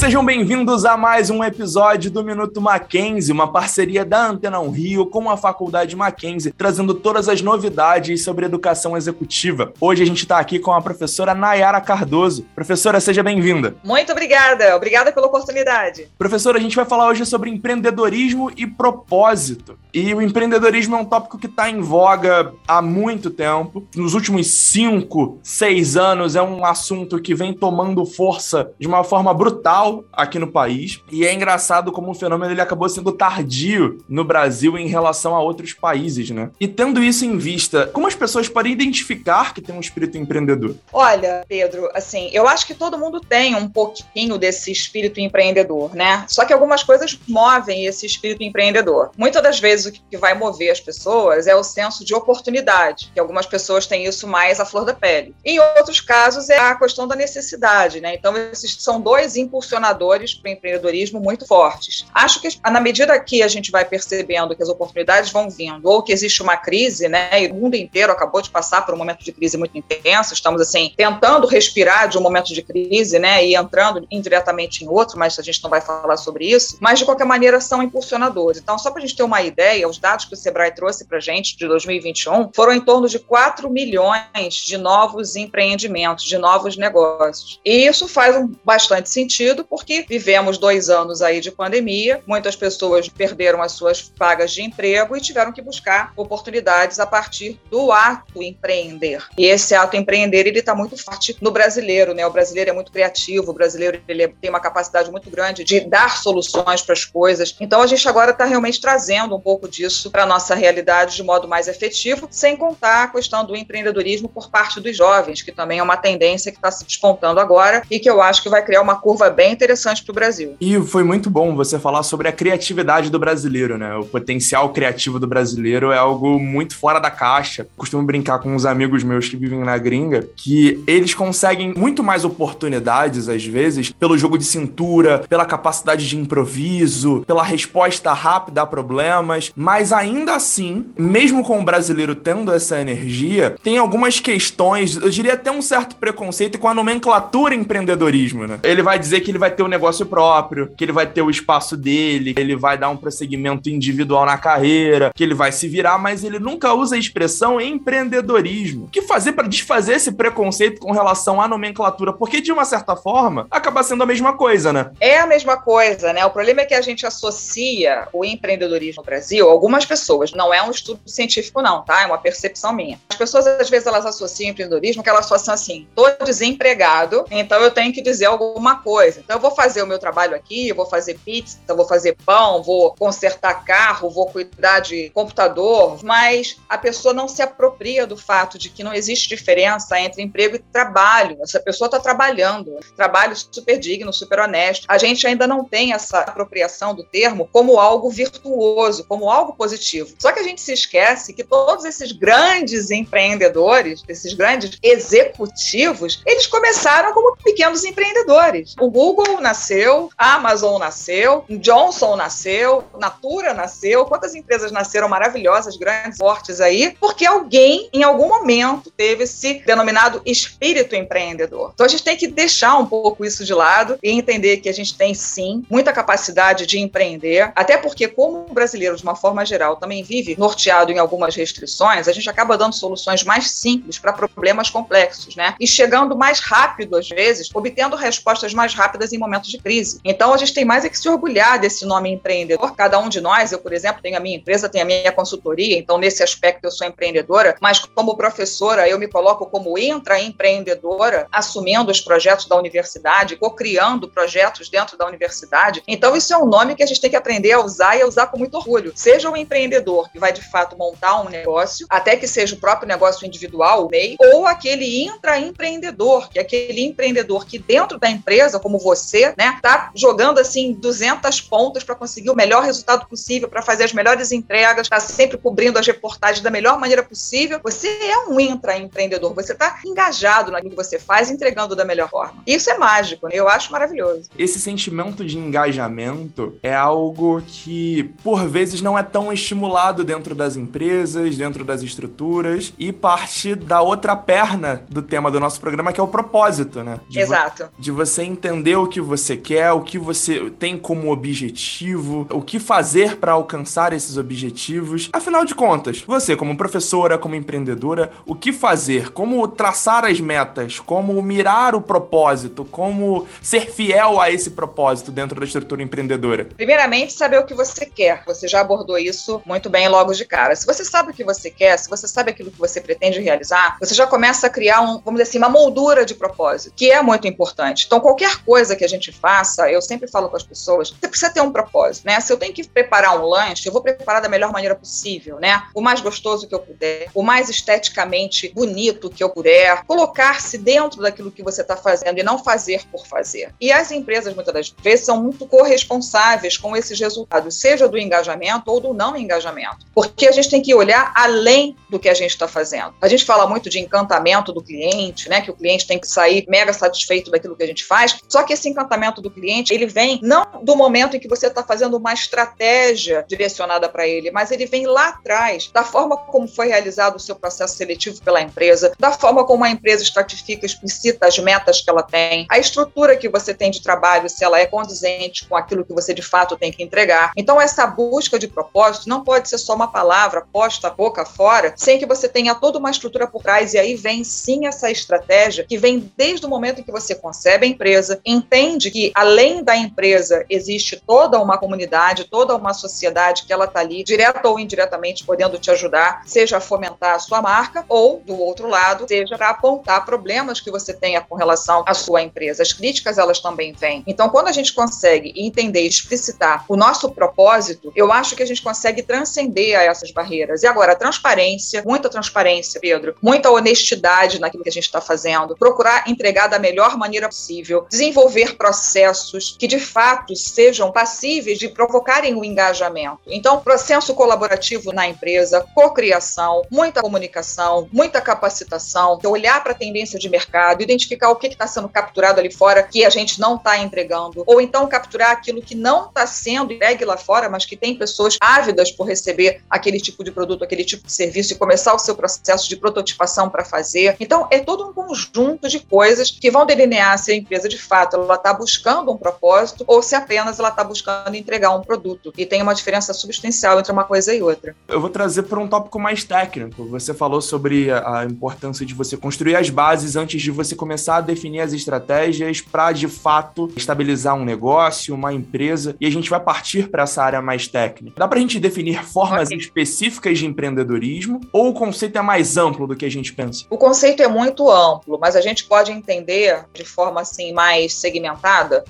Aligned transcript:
Sejam 0.00 0.24
bem-vindos 0.24 0.86
a 0.86 0.96
mais 0.96 1.28
um 1.28 1.44
episódio 1.44 2.10
do 2.10 2.24
Minuto 2.24 2.58
Mackenzie, 2.58 3.34
uma 3.34 3.52
parceria 3.52 4.02
da 4.02 4.28
Antena 4.28 4.58
Rio 4.58 5.04
com 5.04 5.28
a 5.28 5.36
Faculdade 5.36 5.94
Mackenzie, 5.94 6.54
trazendo 6.56 6.94
todas 6.94 7.28
as 7.28 7.42
novidades 7.42 8.24
sobre 8.24 8.46
educação 8.46 8.96
executiva. 8.96 9.74
Hoje 9.78 10.02
a 10.02 10.06
gente 10.06 10.22
está 10.22 10.38
aqui 10.38 10.58
com 10.58 10.72
a 10.72 10.80
professora 10.80 11.34
Nayara 11.34 11.82
Cardoso. 11.82 12.46
Professora, 12.54 12.98
seja 12.98 13.22
bem-vinda. 13.22 13.76
Muito 13.84 14.10
obrigada, 14.10 14.74
obrigada 14.74 15.12
pela 15.12 15.26
oportunidade. 15.26 16.08
Professora, 16.16 16.56
a 16.56 16.62
gente 16.62 16.76
vai 16.76 16.86
falar 16.86 17.06
hoje 17.08 17.26
sobre 17.26 17.50
empreendedorismo 17.50 18.50
e 18.56 18.66
propósito. 18.66 19.78
E 19.92 20.14
o 20.14 20.22
empreendedorismo 20.22 20.96
é 20.96 20.98
um 20.98 21.04
tópico 21.04 21.36
que 21.36 21.46
está 21.46 21.68
em 21.68 21.82
voga 21.82 22.54
há 22.66 22.80
muito 22.80 23.28
tempo. 23.28 23.86
Nos 23.94 24.14
últimos 24.14 24.46
cinco, 24.46 25.38
seis 25.42 25.94
anos, 25.94 26.36
é 26.36 26.42
um 26.42 26.64
assunto 26.64 27.20
que 27.20 27.34
vem 27.34 27.52
tomando 27.52 28.06
força 28.06 28.70
de 28.78 28.86
uma 28.86 29.04
forma 29.04 29.34
brutal 29.34 29.89
aqui 30.12 30.38
no 30.38 30.50
país. 30.50 31.02
E 31.10 31.26
é 31.26 31.32
engraçado 31.32 31.92
como 31.92 32.10
o 32.10 32.14
fenômeno 32.14 32.52
ele 32.52 32.60
acabou 32.60 32.88
sendo 32.88 33.12
tardio 33.12 33.98
no 34.08 34.24
Brasil 34.24 34.76
em 34.78 34.86
relação 34.86 35.34
a 35.34 35.42
outros 35.42 35.72
países, 35.72 36.30
né? 36.30 36.50
E 36.60 36.68
tendo 36.68 37.02
isso 37.02 37.24
em 37.24 37.36
vista, 37.38 37.86
como 37.92 38.06
as 38.06 38.14
pessoas 38.14 38.48
podem 38.48 38.72
identificar 38.72 39.54
que 39.54 39.60
tem 39.60 39.74
um 39.74 39.80
espírito 39.80 40.16
empreendedor? 40.16 40.76
Olha, 40.92 41.44
Pedro, 41.48 41.88
assim, 41.94 42.30
eu 42.32 42.48
acho 42.48 42.66
que 42.66 42.74
todo 42.74 42.98
mundo 42.98 43.20
tem 43.20 43.54
um 43.54 43.68
pouquinho 43.68 44.38
desse 44.38 44.70
espírito 44.70 45.20
empreendedor, 45.20 45.94
né? 45.94 46.24
Só 46.28 46.44
que 46.44 46.52
algumas 46.52 46.82
coisas 46.82 47.18
movem 47.28 47.86
esse 47.86 48.06
espírito 48.06 48.42
empreendedor. 48.42 49.10
Muitas 49.16 49.42
das 49.42 49.60
vezes 49.60 49.86
o 49.86 49.92
que 49.92 50.16
vai 50.16 50.34
mover 50.34 50.70
as 50.70 50.80
pessoas 50.80 51.46
é 51.46 51.54
o 51.54 51.62
senso 51.62 52.04
de 52.04 52.14
oportunidade, 52.14 53.10
que 53.12 53.20
algumas 53.20 53.46
pessoas 53.46 53.86
têm 53.86 54.04
isso 54.04 54.26
mais 54.26 54.60
à 54.60 54.64
flor 54.64 54.84
da 54.84 54.94
pele. 54.94 55.34
Em 55.44 55.58
outros 55.58 56.00
casos 56.00 56.48
é 56.48 56.58
a 56.58 56.74
questão 56.74 57.06
da 57.06 57.16
necessidade, 57.16 58.00
né? 58.00 58.14
Então 58.14 58.36
esses 58.36 58.76
são 58.82 59.00
dois 59.00 59.36
impulsionadores 59.36 59.79
para 59.80 60.48
o 60.48 60.52
empreendedorismo 60.52 61.20
muito 61.20 61.46
fortes. 61.46 62.06
Acho 62.14 62.40
que 62.40 62.48
na 62.70 62.80
medida 62.80 63.18
que 63.18 63.42
a 63.42 63.48
gente 63.48 63.70
vai 63.70 63.84
percebendo 63.84 64.54
que 64.54 64.62
as 64.62 64.68
oportunidades 64.68 65.30
vão 65.30 65.48
vindo 65.50 65.88
ou 65.88 66.02
que 66.02 66.12
existe 66.12 66.42
uma 66.42 66.56
crise, 66.56 67.08
né? 67.08 67.42
E 67.42 67.48
o 67.48 67.54
mundo 67.54 67.74
inteiro 67.74 68.12
acabou 68.12 68.42
de 68.42 68.50
passar 68.50 68.84
por 68.84 68.94
um 68.94 68.98
momento 68.98 69.24
de 69.24 69.32
crise 69.32 69.56
muito 69.56 69.76
intenso, 69.76 70.34
estamos 70.34 70.60
assim 70.60 70.92
tentando 70.96 71.46
respirar 71.46 72.08
de 72.08 72.18
um 72.18 72.20
momento 72.20 72.52
de 72.52 72.62
crise, 72.62 73.18
né? 73.18 73.44
E 73.44 73.54
entrando 73.54 74.06
indiretamente 74.10 74.84
em 74.84 74.88
outro, 74.88 75.18
mas 75.18 75.38
a 75.38 75.42
gente 75.42 75.62
não 75.62 75.70
vai 75.70 75.80
falar 75.80 76.16
sobre 76.16 76.46
isso. 76.46 76.76
Mas 76.80 76.98
de 76.98 77.04
qualquer 77.04 77.26
maneira 77.26 77.60
são 77.60 77.82
impulsionadores. 77.82 78.60
Então 78.60 78.78
só 78.78 78.90
para 78.90 79.02
a 79.02 79.06
gente 79.06 79.16
ter 79.16 79.22
uma 79.22 79.42
ideia, 79.42 79.88
os 79.88 79.98
dados 79.98 80.24
que 80.24 80.34
o 80.34 80.36
Sebrae 80.36 80.74
trouxe 80.74 81.04
para 81.04 81.18
a 81.18 81.20
gente 81.20 81.56
de 81.56 81.66
2021 81.66 82.50
foram 82.54 82.72
em 82.72 82.80
torno 82.80 83.08
de 83.08 83.18
4 83.18 83.68
milhões 83.70 84.54
de 84.54 84.76
novos 84.76 85.36
empreendimentos, 85.36 86.24
de 86.24 86.38
novos 86.38 86.76
negócios. 86.76 87.60
E 87.64 87.86
isso 87.86 88.08
faz 88.08 88.36
um, 88.36 88.52
bastante 88.64 89.10
sentido 89.10 89.59
porque 89.64 90.04
vivemos 90.08 90.58
dois 90.58 90.88
anos 90.88 91.22
aí 91.22 91.40
de 91.40 91.50
pandemia, 91.50 92.20
muitas 92.26 92.56
pessoas 92.56 93.08
perderam 93.08 93.62
as 93.62 93.72
suas 93.72 94.12
vagas 94.16 94.52
de 94.52 94.62
emprego 94.62 95.16
e 95.16 95.20
tiveram 95.20 95.52
que 95.52 95.62
buscar 95.62 96.12
oportunidades 96.16 96.98
a 96.98 97.06
partir 97.06 97.58
do 97.70 97.92
ato 97.92 98.42
empreender. 98.42 99.22
E 99.36 99.46
esse 99.46 99.74
ato 99.74 99.96
empreender 99.96 100.46
ele 100.46 100.58
está 100.58 100.74
muito 100.74 100.96
forte 100.96 101.36
no 101.40 101.50
brasileiro, 101.50 102.14
né? 102.14 102.26
O 102.26 102.30
brasileiro 102.30 102.70
é 102.70 102.72
muito 102.72 102.92
criativo, 102.92 103.50
o 103.50 103.54
brasileiro 103.54 104.00
ele 104.08 104.28
tem 104.28 104.50
uma 104.50 104.60
capacidade 104.60 105.10
muito 105.10 105.30
grande 105.30 105.64
de 105.64 105.80
dar 105.80 106.16
soluções 106.18 106.82
para 106.82 106.92
as 106.92 107.04
coisas. 107.04 107.56
Então 107.60 107.82
a 107.82 107.86
gente 107.86 108.08
agora 108.08 108.30
está 108.30 108.44
realmente 108.44 108.80
trazendo 108.80 109.34
um 109.36 109.40
pouco 109.40 109.68
disso 109.68 110.10
para 110.10 110.24
a 110.24 110.26
nossa 110.26 110.54
realidade 110.54 111.16
de 111.16 111.22
modo 111.22 111.48
mais 111.48 111.68
efetivo, 111.68 112.28
sem 112.30 112.56
contar 112.56 113.04
a 113.04 113.08
questão 113.08 113.44
do 113.44 113.56
empreendedorismo 113.56 114.28
por 114.28 114.50
parte 114.50 114.80
dos 114.80 114.96
jovens, 114.96 115.42
que 115.42 115.52
também 115.52 115.78
é 115.78 115.82
uma 115.82 115.96
tendência 115.96 116.50
que 116.50 116.58
está 116.58 116.70
se 116.70 116.84
despontando 116.84 117.40
agora 117.40 117.82
e 117.90 117.98
que 117.98 118.08
eu 118.08 118.20
acho 118.20 118.42
que 118.42 118.48
vai 118.48 118.64
criar 118.64 118.82
uma 118.82 119.00
curva 119.00 119.30
bem 119.30 119.49
interessante 119.50 120.02
para 120.04 120.12
o 120.12 120.14
Brasil. 120.14 120.56
E 120.60 120.80
foi 120.80 121.02
muito 121.02 121.30
bom 121.30 121.54
você 121.54 121.78
falar 121.78 122.02
sobre 122.02 122.28
a 122.28 122.32
criatividade 122.32 123.10
do 123.10 123.18
brasileiro, 123.18 123.76
né? 123.76 123.94
O 123.96 124.04
potencial 124.04 124.70
criativo 124.70 125.18
do 125.18 125.26
brasileiro 125.26 125.92
é 125.92 125.98
algo 125.98 126.38
muito 126.38 126.76
fora 126.76 126.98
da 126.98 127.10
caixa. 127.10 127.66
Costumo 127.76 128.02
brincar 128.02 128.38
com 128.38 128.54
uns 128.54 128.64
amigos 128.64 129.02
meus 129.02 129.28
que 129.28 129.36
vivem 129.36 129.60
na 129.60 129.76
gringa 129.78 130.28
que 130.36 130.82
eles 130.86 131.14
conseguem 131.14 131.74
muito 131.76 132.02
mais 132.02 132.24
oportunidades, 132.24 133.28
às 133.28 133.44
vezes, 133.44 133.90
pelo 133.90 134.16
jogo 134.16 134.38
de 134.38 134.44
cintura, 134.44 135.24
pela 135.28 135.44
capacidade 135.44 136.08
de 136.08 136.16
improviso, 136.16 137.24
pela 137.26 137.42
resposta 137.42 138.12
rápida 138.12 138.62
a 138.62 138.66
problemas, 138.66 139.52
mas 139.56 139.92
ainda 139.92 140.34
assim, 140.34 140.86
mesmo 140.96 141.44
com 141.44 141.60
o 141.60 141.64
brasileiro 141.64 142.14
tendo 142.14 142.52
essa 142.52 142.80
energia, 142.80 143.56
tem 143.62 143.78
algumas 143.78 144.20
questões, 144.20 144.96
eu 144.96 145.10
diria 145.10 145.34
até 145.34 145.50
um 145.50 145.62
certo 145.62 145.96
preconceito 145.96 146.58
com 146.58 146.68
a 146.68 146.74
nomenclatura 146.74 147.54
empreendedorismo, 147.54 148.46
né? 148.46 148.58
Ele 148.62 148.82
vai 148.82 148.98
dizer 148.98 149.20
que 149.20 149.30
ele 149.30 149.38
vai 149.40 149.50
ter 149.50 149.62
um 149.62 149.68
negócio 149.68 150.06
próprio, 150.06 150.72
que 150.76 150.84
ele 150.84 150.92
vai 150.92 151.06
ter 151.06 151.22
o 151.22 151.30
espaço 151.30 151.76
dele, 151.76 152.34
que 152.34 152.40
ele 152.40 152.54
vai 152.54 152.78
dar 152.78 152.90
um 152.90 152.96
prosseguimento 152.96 153.68
individual 153.68 154.24
na 154.24 154.38
carreira, 154.38 155.10
que 155.14 155.24
ele 155.24 155.34
vai 155.34 155.50
se 155.50 155.66
virar, 155.66 155.98
mas 155.98 156.22
ele 156.22 156.38
nunca 156.38 156.72
usa 156.72 156.94
a 156.94 156.98
expressão 156.98 157.60
empreendedorismo. 157.60 158.84
O 158.84 158.88
que 158.88 159.02
fazer 159.02 159.32
para 159.32 159.48
desfazer 159.48 159.94
esse 159.94 160.12
preconceito 160.12 160.80
com 160.80 160.92
relação 160.92 161.40
à 161.40 161.48
nomenclatura? 161.48 162.12
Porque, 162.12 162.40
de 162.40 162.52
uma 162.52 162.64
certa 162.64 162.94
forma, 162.94 163.46
acaba 163.50 163.82
sendo 163.82 164.02
a 164.02 164.06
mesma 164.06 164.34
coisa, 164.34 164.72
né? 164.72 164.90
É 165.00 165.18
a 165.18 165.26
mesma 165.26 165.56
coisa, 165.56 166.12
né? 166.12 166.24
O 166.24 166.30
problema 166.30 166.60
é 166.60 166.66
que 166.66 166.74
a 166.74 166.82
gente 166.82 167.06
associa 167.06 168.06
o 168.12 168.24
empreendedorismo 168.24 169.00
no 169.00 169.04
Brasil 169.04 169.48
algumas 169.48 169.84
pessoas, 169.84 170.32
não 170.32 170.52
é 170.52 170.62
um 170.62 170.70
estudo 170.70 171.00
científico 171.06 171.62
não, 171.62 171.82
tá? 171.82 172.02
É 172.02 172.06
uma 172.06 172.18
percepção 172.18 172.72
minha. 172.72 172.98
As 173.08 173.16
pessoas 173.16 173.46
às 173.46 173.70
vezes 173.70 173.86
elas 173.86 174.04
associam 174.04 174.50
empreendedorismo 174.50 175.02
que 175.02 175.08
elas 175.08 175.24
associam 175.24 175.54
assim, 175.54 175.86
tô 175.94 176.08
desempregado, 176.24 177.24
então 177.30 177.60
eu 177.60 177.70
tenho 177.70 177.92
que 177.92 178.02
dizer 178.02 178.26
alguma 178.26 178.76
coisa. 178.76 179.20
Então 179.30 179.38
eu 179.38 179.42
vou 179.42 179.52
fazer 179.52 179.80
o 179.80 179.86
meu 179.86 179.96
trabalho 180.00 180.34
aqui, 180.34 180.66
eu 180.66 180.74
vou 180.74 180.86
fazer 180.86 181.16
pizza, 181.24 181.60
vou 181.68 181.86
fazer 181.86 182.16
pão, 182.26 182.64
vou 182.64 182.92
consertar 182.96 183.64
carro, 183.64 184.10
vou 184.10 184.26
cuidar 184.26 184.80
de 184.80 185.08
computador, 185.10 186.02
mas 186.02 186.56
a 186.68 186.76
pessoa 186.76 187.14
não 187.14 187.28
se 187.28 187.40
apropria 187.40 188.08
do 188.08 188.16
fato 188.16 188.58
de 188.58 188.68
que 188.68 188.82
não 188.82 188.92
existe 188.92 189.28
diferença 189.28 190.00
entre 190.00 190.20
emprego 190.20 190.56
e 190.56 190.58
trabalho. 190.58 191.38
Essa 191.40 191.60
pessoa 191.60 191.86
está 191.86 192.00
trabalhando, 192.00 192.76
trabalho 192.96 193.36
super 193.36 193.78
digno, 193.78 194.12
super 194.12 194.40
honesto. 194.40 194.84
A 194.88 194.98
gente 194.98 195.24
ainda 195.24 195.46
não 195.46 195.64
tem 195.64 195.92
essa 195.92 196.18
apropriação 196.22 196.92
do 196.92 197.04
termo 197.04 197.48
como 197.52 197.78
algo 197.78 198.10
virtuoso, 198.10 199.04
como 199.04 199.30
algo 199.30 199.52
positivo. 199.52 200.12
Só 200.18 200.32
que 200.32 200.40
a 200.40 200.42
gente 200.42 200.60
se 200.60 200.72
esquece 200.72 201.32
que 201.34 201.44
todos 201.44 201.84
esses 201.84 202.10
grandes 202.10 202.90
empreendedores, 202.90 204.02
esses 204.08 204.34
grandes 204.34 204.76
executivos, 204.82 206.20
eles 206.26 206.48
começaram 206.48 207.12
como 207.14 207.36
pequenos 207.36 207.84
empreendedores. 207.84 208.74
O 208.80 208.90
Google 208.90 209.19
nasceu, 209.40 210.10
a 210.16 210.34
Amazon 210.34 210.78
nasceu, 210.78 211.44
Johnson 211.48 212.16
nasceu, 212.16 212.84
Natura 212.98 213.54
nasceu, 213.54 214.04
quantas 214.04 214.34
empresas 214.34 214.70
nasceram 214.70 215.08
maravilhosas, 215.08 215.76
grandes, 215.76 216.18
fortes 216.18 216.60
aí, 216.60 216.96
porque 217.00 217.26
alguém 217.26 217.88
em 217.92 218.02
algum 218.02 218.28
momento 218.28 218.90
teve 218.90 219.24
esse 219.24 219.62
denominado 219.64 220.20
espírito 220.24 220.94
empreendedor. 220.94 221.72
Então 221.74 221.86
a 221.86 221.88
gente 221.88 222.04
tem 222.04 222.16
que 222.16 222.28
deixar 222.28 222.76
um 222.76 222.86
pouco 222.86 223.24
isso 223.24 223.44
de 223.44 223.54
lado 223.54 223.98
e 224.02 224.10
entender 224.10 224.58
que 224.58 224.68
a 224.68 224.72
gente 224.72 224.96
tem 224.96 225.14
sim 225.14 225.64
muita 225.70 225.92
capacidade 225.92 226.66
de 226.66 226.78
empreender, 226.78 227.52
até 227.54 227.76
porque 227.76 228.08
como 228.08 228.46
o 228.48 228.54
brasileiro 228.54 228.96
de 228.96 229.02
uma 229.02 229.16
forma 229.16 229.44
geral 229.44 229.76
também 229.76 230.02
vive 230.02 230.36
norteado 230.38 230.92
em 230.92 230.98
algumas 230.98 231.34
restrições, 231.34 232.08
a 232.08 232.12
gente 232.12 232.28
acaba 232.28 232.56
dando 232.56 232.74
soluções 232.74 233.24
mais 233.24 233.50
simples 233.50 233.98
para 233.98 234.12
problemas 234.12 234.70
complexos, 234.70 235.36
né? 235.36 235.54
E 235.58 235.66
chegando 235.66 236.16
mais 236.16 236.40
rápido 236.40 236.96
às 236.96 237.08
vezes, 237.08 237.48
obtendo 237.54 237.96
respostas 237.96 238.54
mais 238.54 238.74
rápidas 238.74 239.09
em 239.12 239.18
momentos 239.18 239.50
de 239.50 239.58
crise. 239.58 240.00
Então 240.04 240.32
a 240.32 240.36
gente 240.36 240.54
tem 240.54 240.64
mais 240.64 240.84
é 240.84 240.88
que 240.88 240.98
se 240.98 241.08
orgulhar 241.08 241.58
desse 241.58 241.84
nome 241.84 242.10
empreendedor. 242.10 242.74
Cada 242.74 242.98
um 242.98 243.08
de 243.08 243.20
nós, 243.20 243.52
eu 243.52 243.58
por 243.58 243.72
exemplo, 243.72 244.02
tenho 244.02 244.16
a 244.16 244.20
minha 244.20 244.36
empresa, 244.36 244.68
tenho 244.68 244.84
a 244.84 244.86
minha 244.86 245.12
consultoria, 245.12 245.78
então 245.78 245.98
nesse 245.98 246.22
aspecto 246.22 246.64
eu 246.64 246.70
sou 246.70 246.86
empreendedora, 246.86 247.56
mas 247.60 247.78
como 247.78 248.16
professora 248.16 248.88
eu 248.88 248.98
me 248.98 249.08
coloco 249.08 249.46
como 249.46 249.78
intraempreendedora, 249.78 251.26
assumindo 251.30 251.90
os 251.90 252.00
projetos 252.00 252.46
da 252.46 252.56
universidade, 252.56 253.36
co-criando 253.36 254.08
projetos 254.08 254.68
dentro 254.68 254.96
da 254.96 255.06
universidade. 255.06 255.82
Então 255.86 256.16
isso 256.16 256.32
é 256.32 256.38
um 256.38 256.46
nome 256.46 256.74
que 256.74 256.82
a 256.82 256.86
gente 256.86 257.00
tem 257.00 257.10
que 257.10 257.16
aprender 257.16 257.52
a 257.52 257.60
usar 257.60 257.96
e 257.96 258.02
a 258.02 258.06
usar 258.06 258.26
com 258.28 258.38
muito 258.38 258.56
orgulho. 258.56 258.92
Seja 258.94 259.30
um 259.30 259.36
empreendedor 259.36 260.10
que 260.10 260.18
vai 260.18 260.32
de 260.32 260.42
fato 260.50 260.76
montar 260.76 261.20
um 261.20 261.28
negócio, 261.28 261.86
até 261.88 262.16
que 262.16 262.26
seja 262.26 262.54
o 262.54 262.58
próprio 262.58 262.88
negócio 262.88 263.26
individual, 263.26 263.86
o 263.86 263.90
MEI, 263.90 264.16
ou 264.18 264.46
aquele 264.46 265.04
intraempreendedor, 265.04 266.28
que 266.28 266.38
é 266.38 266.42
aquele 266.42 266.82
empreendedor 266.82 267.46
que 267.46 267.58
dentro 267.58 267.98
da 267.98 268.10
empresa, 268.10 268.58
como 268.58 268.78
você, 268.78 268.99
né, 269.36 269.58
tá 269.62 269.90
jogando 269.94 270.38
assim 270.38 270.72
200 270.72 271.40
pontas 271.42 271.84
para 271.84 271.94
conseguir 271.94 272.30
o 272.30 272.36
melhor 272.36 272.62
resultado 272.62 273.06
possível, 273.06 273.48
para 273.48 273.62
fazer 273.62 273.84
as 273.84 273.92
melhores 273.92 274.32
entregas, 274.32 274.82
está 274.82 275.00
sempre 275.00 275.38
cobrindo 275.38 275.78
as 275.78 275.86
reportagens 275.86 276.40
da 276.40 276.50
melhor 276.50 276.78
maneira 276.78 277.02
possível. 277.02 277.60
Você 277.62 277.88
é 277.88 278.18
um 278.28 278.38
intraempreendedor, 278.38 279.34
você 279.34 279.52
está 279.52 279.80
engajado 279.84 280.50
naquilo 280.50 280.70
que 280.70 280.76
você 280.76 280.98
faz, 280.98 281.30
entregando 281.30 281.76
da 281.76 281.84
melhor 281.84 282.08
forma. 282.08 282.42
Isso 282.46 282.70
é 282.70 282.78
mágico, 282.78 283.28
né? 283.28 283.32
Eu 283.34 283.48
acho 283.48 283.72
maravilhoso. 283.72 284.30
Esse 284.38 284.58
sentimento 284.58 285.24
de 285.24 285.38
engajamento 285.38 286.58
é 286.62 286.74
algo 286.74 287.42
que, 287.46 288.12
por 288.22 288.46
vezes, 288.48 288.80
não 288.80 288.98
é 288.98 289.02
tão 289.02 289.32
estimulado 289.32 290.04
dentro 290.04 290.34
das 290.34 290.56
empresas, 290.56 291.36
dentro 291.36 291.64
das 291.64 291.82
estruturas, 291.82 292.72
e 292.78 292.92
parte 292.92 293.54
da 293.54 293.80
outra 293.80 294.16
perna 294.16 294.84
do 294.88 295.02
tema 295.02 295.30
do 295.30 295.40
nosso 295.40 295.60
programa, 295.60 295.92
que 295.92 296.00
é 296.00 296.02
o 296.02 296.08
propósito, 296.08 296.82
né? 296.82 297.00
De 297.08 297.20
Exato. 297.20 297.68
de 297.78 297.90
você 297.90 298.22
entender 298.22 298.76
o 298.76 298.86
que 298.90 299.00
você 299.00 299.36
quer, 299.36 299.72
o 299.72 299.80
que 299.80 299.98
você 299.98 300.50
tem 300.58 300.76
como 300.76 301.10
objetivo, 301.10 302.26
o 302.30 302.42
que 302.42 302.58
fazer 302.58 303.16
para 303.16 303.32
alcançar 303.32 303.92
esses 303.94 304.18
objetivos. 304.18 305.08
Afinal 305.12 305.44
de 305.44 305.54
contas, 305.54 306.02
você, 306.06 306.36
como 306.36 306.56
professora, 306.56 307.16
como 307.16 307.34
empreendedora, 307.34 308.12
o 308.26 308.34
que 308.34 308.52
fazer? 308.52 309.12
Como 309.12 309.46
traçar 309.48 310.04
as 310.04 310.20
metas? 310.20 310.78
Como 310.78 311.22
mirar 311.22 311.74
o 311.74 311.80
propósito? 311.80 312.64
Como 312.64 313.26
ser 313.40 313.70
fiel 313.70 314.20
a 314.20 314.30
esse 314.30 314.50
propósito 314.50 315.10
dentro 315.10 315.38
da 315.40 315.46
estrutura 315.46 315.82
empreendedora? 315.82 316.48
Primeiramente, 316.56 317.12
saber 317.12 317.38
o 317.38 317.46
que 317.46 317.54
você 317.54 317.86
quer. 317.86 318.22
Você 318.26 318.48
já 318.48 318.60
abordou 318.60 318.98
isso 318.98 319.40
muito 319.46 319.70
bem 319.70 319.88
logo 319.88 320.12
de 320.12 320.24
cara. 320.24 320.54
Se 320.56 320.66
você 320.66 320.84
sabe 320.84 321.12
o 321.12 321.14
que 321.14 321.24
você 321.24 321.50
quer, 321.50 321.78
se 321.78 321.88
você 321.88 322.08
sabe 322.08 322.30
aquilo 322.30 322.50
que 322.50 322.58
você 322.58 322.80
pretende 322.80 323.20
realizar, 323.20 323.76
você 323.78 323.94
já 323.94 324.06
começa 324.06 324.48
a 324.48 324.50
criar 324.50 324.80
um, 324.80 325.00
vamos 325.04 325.20
dizer 325.20 325.30
assim, 325.30 325.38
uma 325.38 325.48
moldura 325.48 326.04
de 326.04 326.14
propósito, 326.14 326.74
que 326.76 326.90
é 326.90 327.00
muito 327.00 327.28
importante. 327.28 327.84
Então, 327.86 328.00
qualquer 328.00 328.42
coisa 328.44 328.69
que 328.76 328.84
a 328.84 328.88
gente 328.88 329.12
faça, 329.12 329.70
eu 329.70 329.80
sempre 329.80 330.08
falo 330.08 330.28
com 330.28 330.36
as 330.36 330.42
pessoas, 330.42 330.90
você 330.90 331.08
precisa 331.08 331.32
ter 331.32 331.40
um 331.40 331.52
propósito, 331.52 332.06
né? 332.06 332.20
Se 332.20 332.32
eu 332.32 332.36
tenho 332.36 332.52
que 332.52 332.66
preparar 332.66 333.20
um 333.20 333.26
lanche, 333.26 333.68
eu 333.68 333.72
vou 333.72 333.82
preparar 333.82 334.22
da 334.22 334.28
melhor 334.28 334.52
maneira 334.52 334.74
possível, 334.74 335.38
né? 335.38 335.62
O 335.74 335.80
mais 335.80 336.00
gostoso 336.00 336.46
que 336.46 336.54
eu 336.54 336.60
puder, 336.60 337.08
o 337.14 337.22
mais 337.22 337.48
esteticamente 337.48 338.52
bonito 338.54 339.10
que 339.10 339.22
eu 339.22 339.30
puder, 339.30 339.84
colocar-se 339.84 340.58
dentro 340.58 341.02
daquilo 341.02 341.30
que 341.30 341.42
você 341.42 341.62
está 341.62 341.76
fazendo 341.76 342.18
e 342.18 342.22
não 342.22 342.42
fazer 342.42 342.86
por 342.90 343.06
fazer. 343.06 343.54
E 343.60 343.72
as 343.72 343.90
empresas, 343.90 344.34
muitas 344.34 344.54
das 344.54 344.74
vezes, 344.82 345.04
são 345.04 345.22
muito 345.22 345.46
corresponsáveis 345.46 346.56
com 346.56 346.76
esses 346.76 346.98
resultados, 346.98 347.60
seja 347.60 347.88
do 347.88 347.98
engajamento 347.98 348.70
ou 348.70 348.80
do 348.80 348.94
não 348.94 349.16
engajamento. 349.16 349.86
Porque 349.94 350.26
a 350.26 350.32
gente 350.32 350.50
tem 350.50 350.62
que 350.62 350.74
olhar 350.74 351.12
além 351.14 351.76
do 351.88 351.98
que 351.98 352.08
a 352.08 352.14
gente 352.14 352.30
está 352.30 352.48
fazendo. 352.48 352.94
A 353.00 353.08
gente 353.08 353.24
fala 353.24 353.46
muito 353.46 353.68
de 353.68 353.78
encantamento 353.78 354.52
do 354.52 354.62
cliente, 354.62 355.28
né? 355.28 355.40
Que 355.40 355.50
o 355.50 355.54
cliente 355.54 355.86
tem 355.86 355.98
que 355.98 356.06
sair 356.06 356.44
mega 356.48 356.72
satisfeito 356.72 357.30
daquilo 357.30 357.56
que 357.56 357.62
a 357.62 357.66
gente 357.66 357.84
faz. 357.84 358.18
Só 358.28 358.42
que 358.42 358.52
esse 358.60 358.68
encantamento 358.68 359.20
do 359.20 359.30
cliente, 359.30 359.74
ele 359.74 359.86
vem 359.86 360.20
não 360.22 360.62
do 360.62 360.76
momento 360.76 361.16
em 361.16 361.20
que 361.20 361.28
você 361.28 361.46
está 361.46 361.62
fazendo 361.62 361.96
uma 361.96 362.12
estratégia 362.12 363.24
direcionada 363.26 363.88
para 363.88 364.06
ele, 364.06 364.30
mas 364.30 364.50
ele 364.50 364.66
vem 364.66 364.86
lá 364.86 365.08
atrás, 365.08 365.70
da 365.72 365.82
forma 365.82 366.16
como 366.16 366.46
foi 366.46 366.68
realizado 366.68 367.16
o 367.16 367.20
seu 367.20 367.34
processo 367.34 367.76
seletivo 367.76 368.22
pela 368.22 368.40
empresa, 368.40 368.92
da 368.98 369.12
forma 369.12 369.44
como 369.44 369.64
a 369.64 369.70
empresa 369.70 370.02
estratifica, 370.02 370.66
explicita 370.66 371.26
as 371.26 371.38
metas 371.38 371.80
que 371.80 371.90
ela 371.90 372.02
tem, 372.02 372.46
a 372.50 372.58
estrutura 372.58 373.16
que 373.16 373.28
você 373.28 373.54
tem 373.54 373.70
de 373.70 373.82
trabalho, 373.82 374.28
se 374.28 374.44
ela 374.44 374.60
é 374.60 374.66
condizente 374.66 375.46
com 375.46 375.56
aquilo 375.56 375.84
que 375.84 375.94
você 375.94 376.12
de 376.12 376.22
fato 376.22 376.56
tem 376.56 376.70
que 376.70 376.82
entregar. 376.82 377.32
Então, 377.36 377.60
essa 377.60 377.86
busca 377.86 378.38
de 378.38 378.46
propósito 378.46 379.08
não 379.08 379.24
pode 379.24 379.48
ser 379.48 379.58
só 379.58 379.74
uma 379.74 379.90
palavra 379.90 380.46
posta 380.52 380.90
boca 380.90 381.24
fora, 381.24 381.72
sem 381.76 381.98
que 381.98 382.06
você 382.06 382.28
tenha 382.28 382.54
toda 382.54 382.78
uma 382.78 382.90
estrutura 382.90 383.26
por 383.26 383.42
trás. 383.42 383.74
E 383.74 383.78
aí 383.78 383.94
vem 383.94 384.22
sim 384.22 384.66
essa 384.66 384.90
estratégia 384.90 385.64
que 385.64 385.78
vem 385.78 386.12
desde 386.16 386.44
o 386.44 386.48
momento 386.48 386.80
em 386.80 386.84
que 386.84 386.92
você 386.92 387.14
concebe 387.14 387.66
a 387.66 387.68
empresa, 387.68 388.20
entende 388.50 388.90
que 388.90 389.12
além 389.14 389.62
da 389.62 389.76
empresa 389.76 390.44
existe 390.50 391.00
toda 391.06 391.40
uma 391.40 391.56
comunidade, 391.56 392.24
toda 392.24 392.56
uma 392.56 392.74
sociedade 392.74 393.44
que 393.44 393.52
ela 393.52 393.66
está 393.66 393.78
ali, 393.78 394.02
direta 394.02 394.48
ou 394.48 394.58
indiretamente, 394.58 395.24
podendo 395.24 395.56
te 395.58 395.70
ajudar, 395.70 396.22
seja 396.26 396.56
a 396.56 396.60
fomentar 396.60 397.14
a 397.14 397.18
sua 397.20 397.40
marca 397.40 397.84
ou, 397.88 398.20
do 398.26 398.36
outro 398.38 398.68
lado, 398.68 399.06
seja 399.06 399.38
para 399.38 399.50
apontar 399.50 400.04
problemas 400.04 400.60
que 400.60 400.70
você 400.70 400.92
tenha 400.92 401.20
com 401.20 401.36
relação 401.36 401.84
à 401.86 401.94
sua 401.94 402.22
empresa. 402.22 402.62
As 402.62 402.72
críticas, 402.72 403.18
elas 403.18 403.38
também 403.38 403.72
vêm. 403.72 404.02
Então, 404.06 404.28
quando 404.28 404.48
a 404.48 404.52
gente 404.52 404.72
consegue 404.72 405.32
entender 405.36 405.82
e 405.82 405.88
explicitar 405.88 406.64
o 406.68 406.76
nosso 406.76 407.10
propósito, 407.12 407.92
eu 407.94 408.12
acho 408.12 408.34
que 408.34 408.42
a 408.42 408.46
gente 408.46 408.62
consegue 408.62 409.02
transcender 409.02 409.78
a 409.78 409.84
essas 409.84 410.10
barreiras. 410.10 410.62
E 410.62 410.66
agora, 410.66 410.96
transparência, 410.96 411.82
muita 411.86 412.08
transparência, 412.08 412.80
Pedro, 412.80 413.14
muita 413.22 413.50
honestidade 413.50 414.40
naquilo 414.40 414.64
que 414.64 414.68
a 414.68 414.72
gente 414.72 414.84
está 414.84 415.00
fazendo, 415.00 415.56
procurar 415.56 416.04
entregar 416.08 416.48
da 416.48 416.58
melhor 416.58 416.96
maneira 416.96 417.28
possível, 417.28 417.86
desenvolver 417.88 418.39
processos 418.48 419.56
que 419.58 419.66
de 419.66 419.78
fato 419.78 420.34
sejam 420.36 420.92
passíveis 420.92 421.58
de 421.58 421.68
provocarem 421.68 422.34
o 422.34 422.44
engajamento. 422.44 423.20
Então, 423.26 423.60
processo 423.60 424.14
colaborativo 424.14 424.92
na 424.92 425.08
empresa, 425.08 425.66
cocriação, 425.74 426.62
muita 426.70 427.00
comunicação, 427.00 427.88
muita 427.92 428.20
capacitação, 428.20 429.18
olhar 429.24 429.62
para 429.62 429.72
a 429.72 429.74
tendência 429.74 430.18
de 430.18 430.28
mercado, 430.28 430.82
identificar 430.82 431.30
o 431.30 431.36
que 431.36 431.46
está 431.46 431.66
sendo 431.66 431.88
capturado 431.88 432.40
ali 432.40 432.52
fora 432.52 432.82
que 432.82 433.04
a 433.04 433.10
gente 433.10 433.40
não 433.40 433.56
está 433.56 433.78
entregando, 433.78 434.42
ou 434.46 434.60
então 434.60 434.88
capturar 434.88 435.30
aquilo 435.30 435.62
que 435.62 435.74
não 435.74 436.06
está 436.06 436.26
sendo 436.26 436.72
entregue 436.72 437.04
lá 437.04 437.16
fora, 437.16 437.48
mas 437.48 437.64
que 437.64 437.76
tem 437.76 437.96
pessoas 437.96 438.36
ávidas 438.40 438.90
por 438.90 439.06
receber 439.06 439.62
aquele 439.68 439.98
tipo 440.00 440.24
de 440.24 440.30
produto, 440.30 440.64
aquele 440.64 440.84
tipo 440.84 441.06
de 441.06 441.12
serviço 441.12 441.52
e 441.52 441.56
começar 441.56 441.94
o 441.94 441.98
seu 441.98 442.14
processo 442.14 442.68
de 442.68 442.76
prototipação 442.76 443.48
para 443.48 443.64
fazer. 443.64 444.16
Então, 444.20 444.46
é 444.50 444.58
todo 444.58 444.88
um 444.88 444.92
conjunto 444.92 445.68
de 445.68 445.80
coisas 445.80 446.30
que 446.30 446.50
vão 446.50 446.66
delinear 446.66 447.18
se 447.18 447.32
a 447.32 447.34
empresa 447.34 447.68
de 447.68 447.78
fato 447.78 448.16
ela 448.30 448.36
está 448.36 448.52
buscando 448.54 449.10
um 449.10 449.16
propósito 449.16 449.84
ou 449.86 450.02
se 450.02 450.14
apenas 450.14 450.58
ela 450.58 450.68
está 450.68 450.84
buscando 450.84 451.34
entregar 451.34 451.74
um 451.74 451.80
produto. 451.80 452.32
E 452.36 452.46
tem 452.46 452.62
uma 452.62 452.74
diferença 452.74 453.12
substancial 453.12 453.78
entre 453.78 453.92
uma 453.92 454.04
coisa 454.04 454.34
e 454.34 454.42
outra. 454.42 454.74
Eu 454.88 455.00
vou 455.00 455.10
trazer 455.10 455.42
para 455.44 455.58
um 455.58 455.68
tópico 455.68 455.98
mais 455.98 456.24
técnico. 456.24 456.86
Você 456.86 457.12
falou 457.12 457.40
sobre 457.40 457.90
a 457.90 458.24
importância 458.24 458.86
de 458.86 458.94
você 458.94 459.16
construir 459.16 459.56
as 459.56 459.68
bases 459.68 460.16
antes 460.16 460.40
de 460.40 460.50
você 460.50 460.74
começar 460.74 461.16
a 461.16 461.20
definir 461.20 461.60
as 461.60 461.72
estratégias 461.72 462.60
para 462.60 462.92
de 462.92 463.08
fato 463.08 463.70
estabilizar 463.76 464.34
um 464.34 464.44
negócio, 464.44 465.14
uma 465.14 465.32
empresa. 465.32 465.96
E 466.00 466.06
a 466.06 466.10
gente 466.10 466.30
vai 466.30 466.40
partir 466.40 466.88
para 466.88 467.02
essa 467.02 467.22
área 467.22 467.42
mais 467.42 467.66
técnica. 467.66 468.16
Dá 468.18 468.28
para 468.28 468.38
a 468.38 468.40
gente 468.40 468.60
definir 468.60 469.04
formas 469.04 469.48
okay. 469.48 469.58
específicas 469.58 470.38
de 470.38 470.46
empreendedorismo 470.46 471.40
ou 471.52 471.70
o 471.70 471.74
conceito 471.74 472.16
é 472.16 472.22
mais 472.22 472.56
amplo 472.56 472.86
do 472.86 472.96
que 472.96 473.04
a 473.04 473.10
gente 473.10 473.32
pensa? 473.32 473.64
O 473.70 473.78
conceito 473.78 474.22
é 474.22 474.28
muito 474.28 474.70
amplo, 474.70 475.18
mas 475.20 475.36
a 475.36 475.40
gente 475.40 475.64
pode 475.64 475.90
entender 475.90 476.64
de 476.72 476.84
forma 476.84 477.20
assim 477.20 477.52
mais 477.52 477.94
segmentada. 477.94 478.19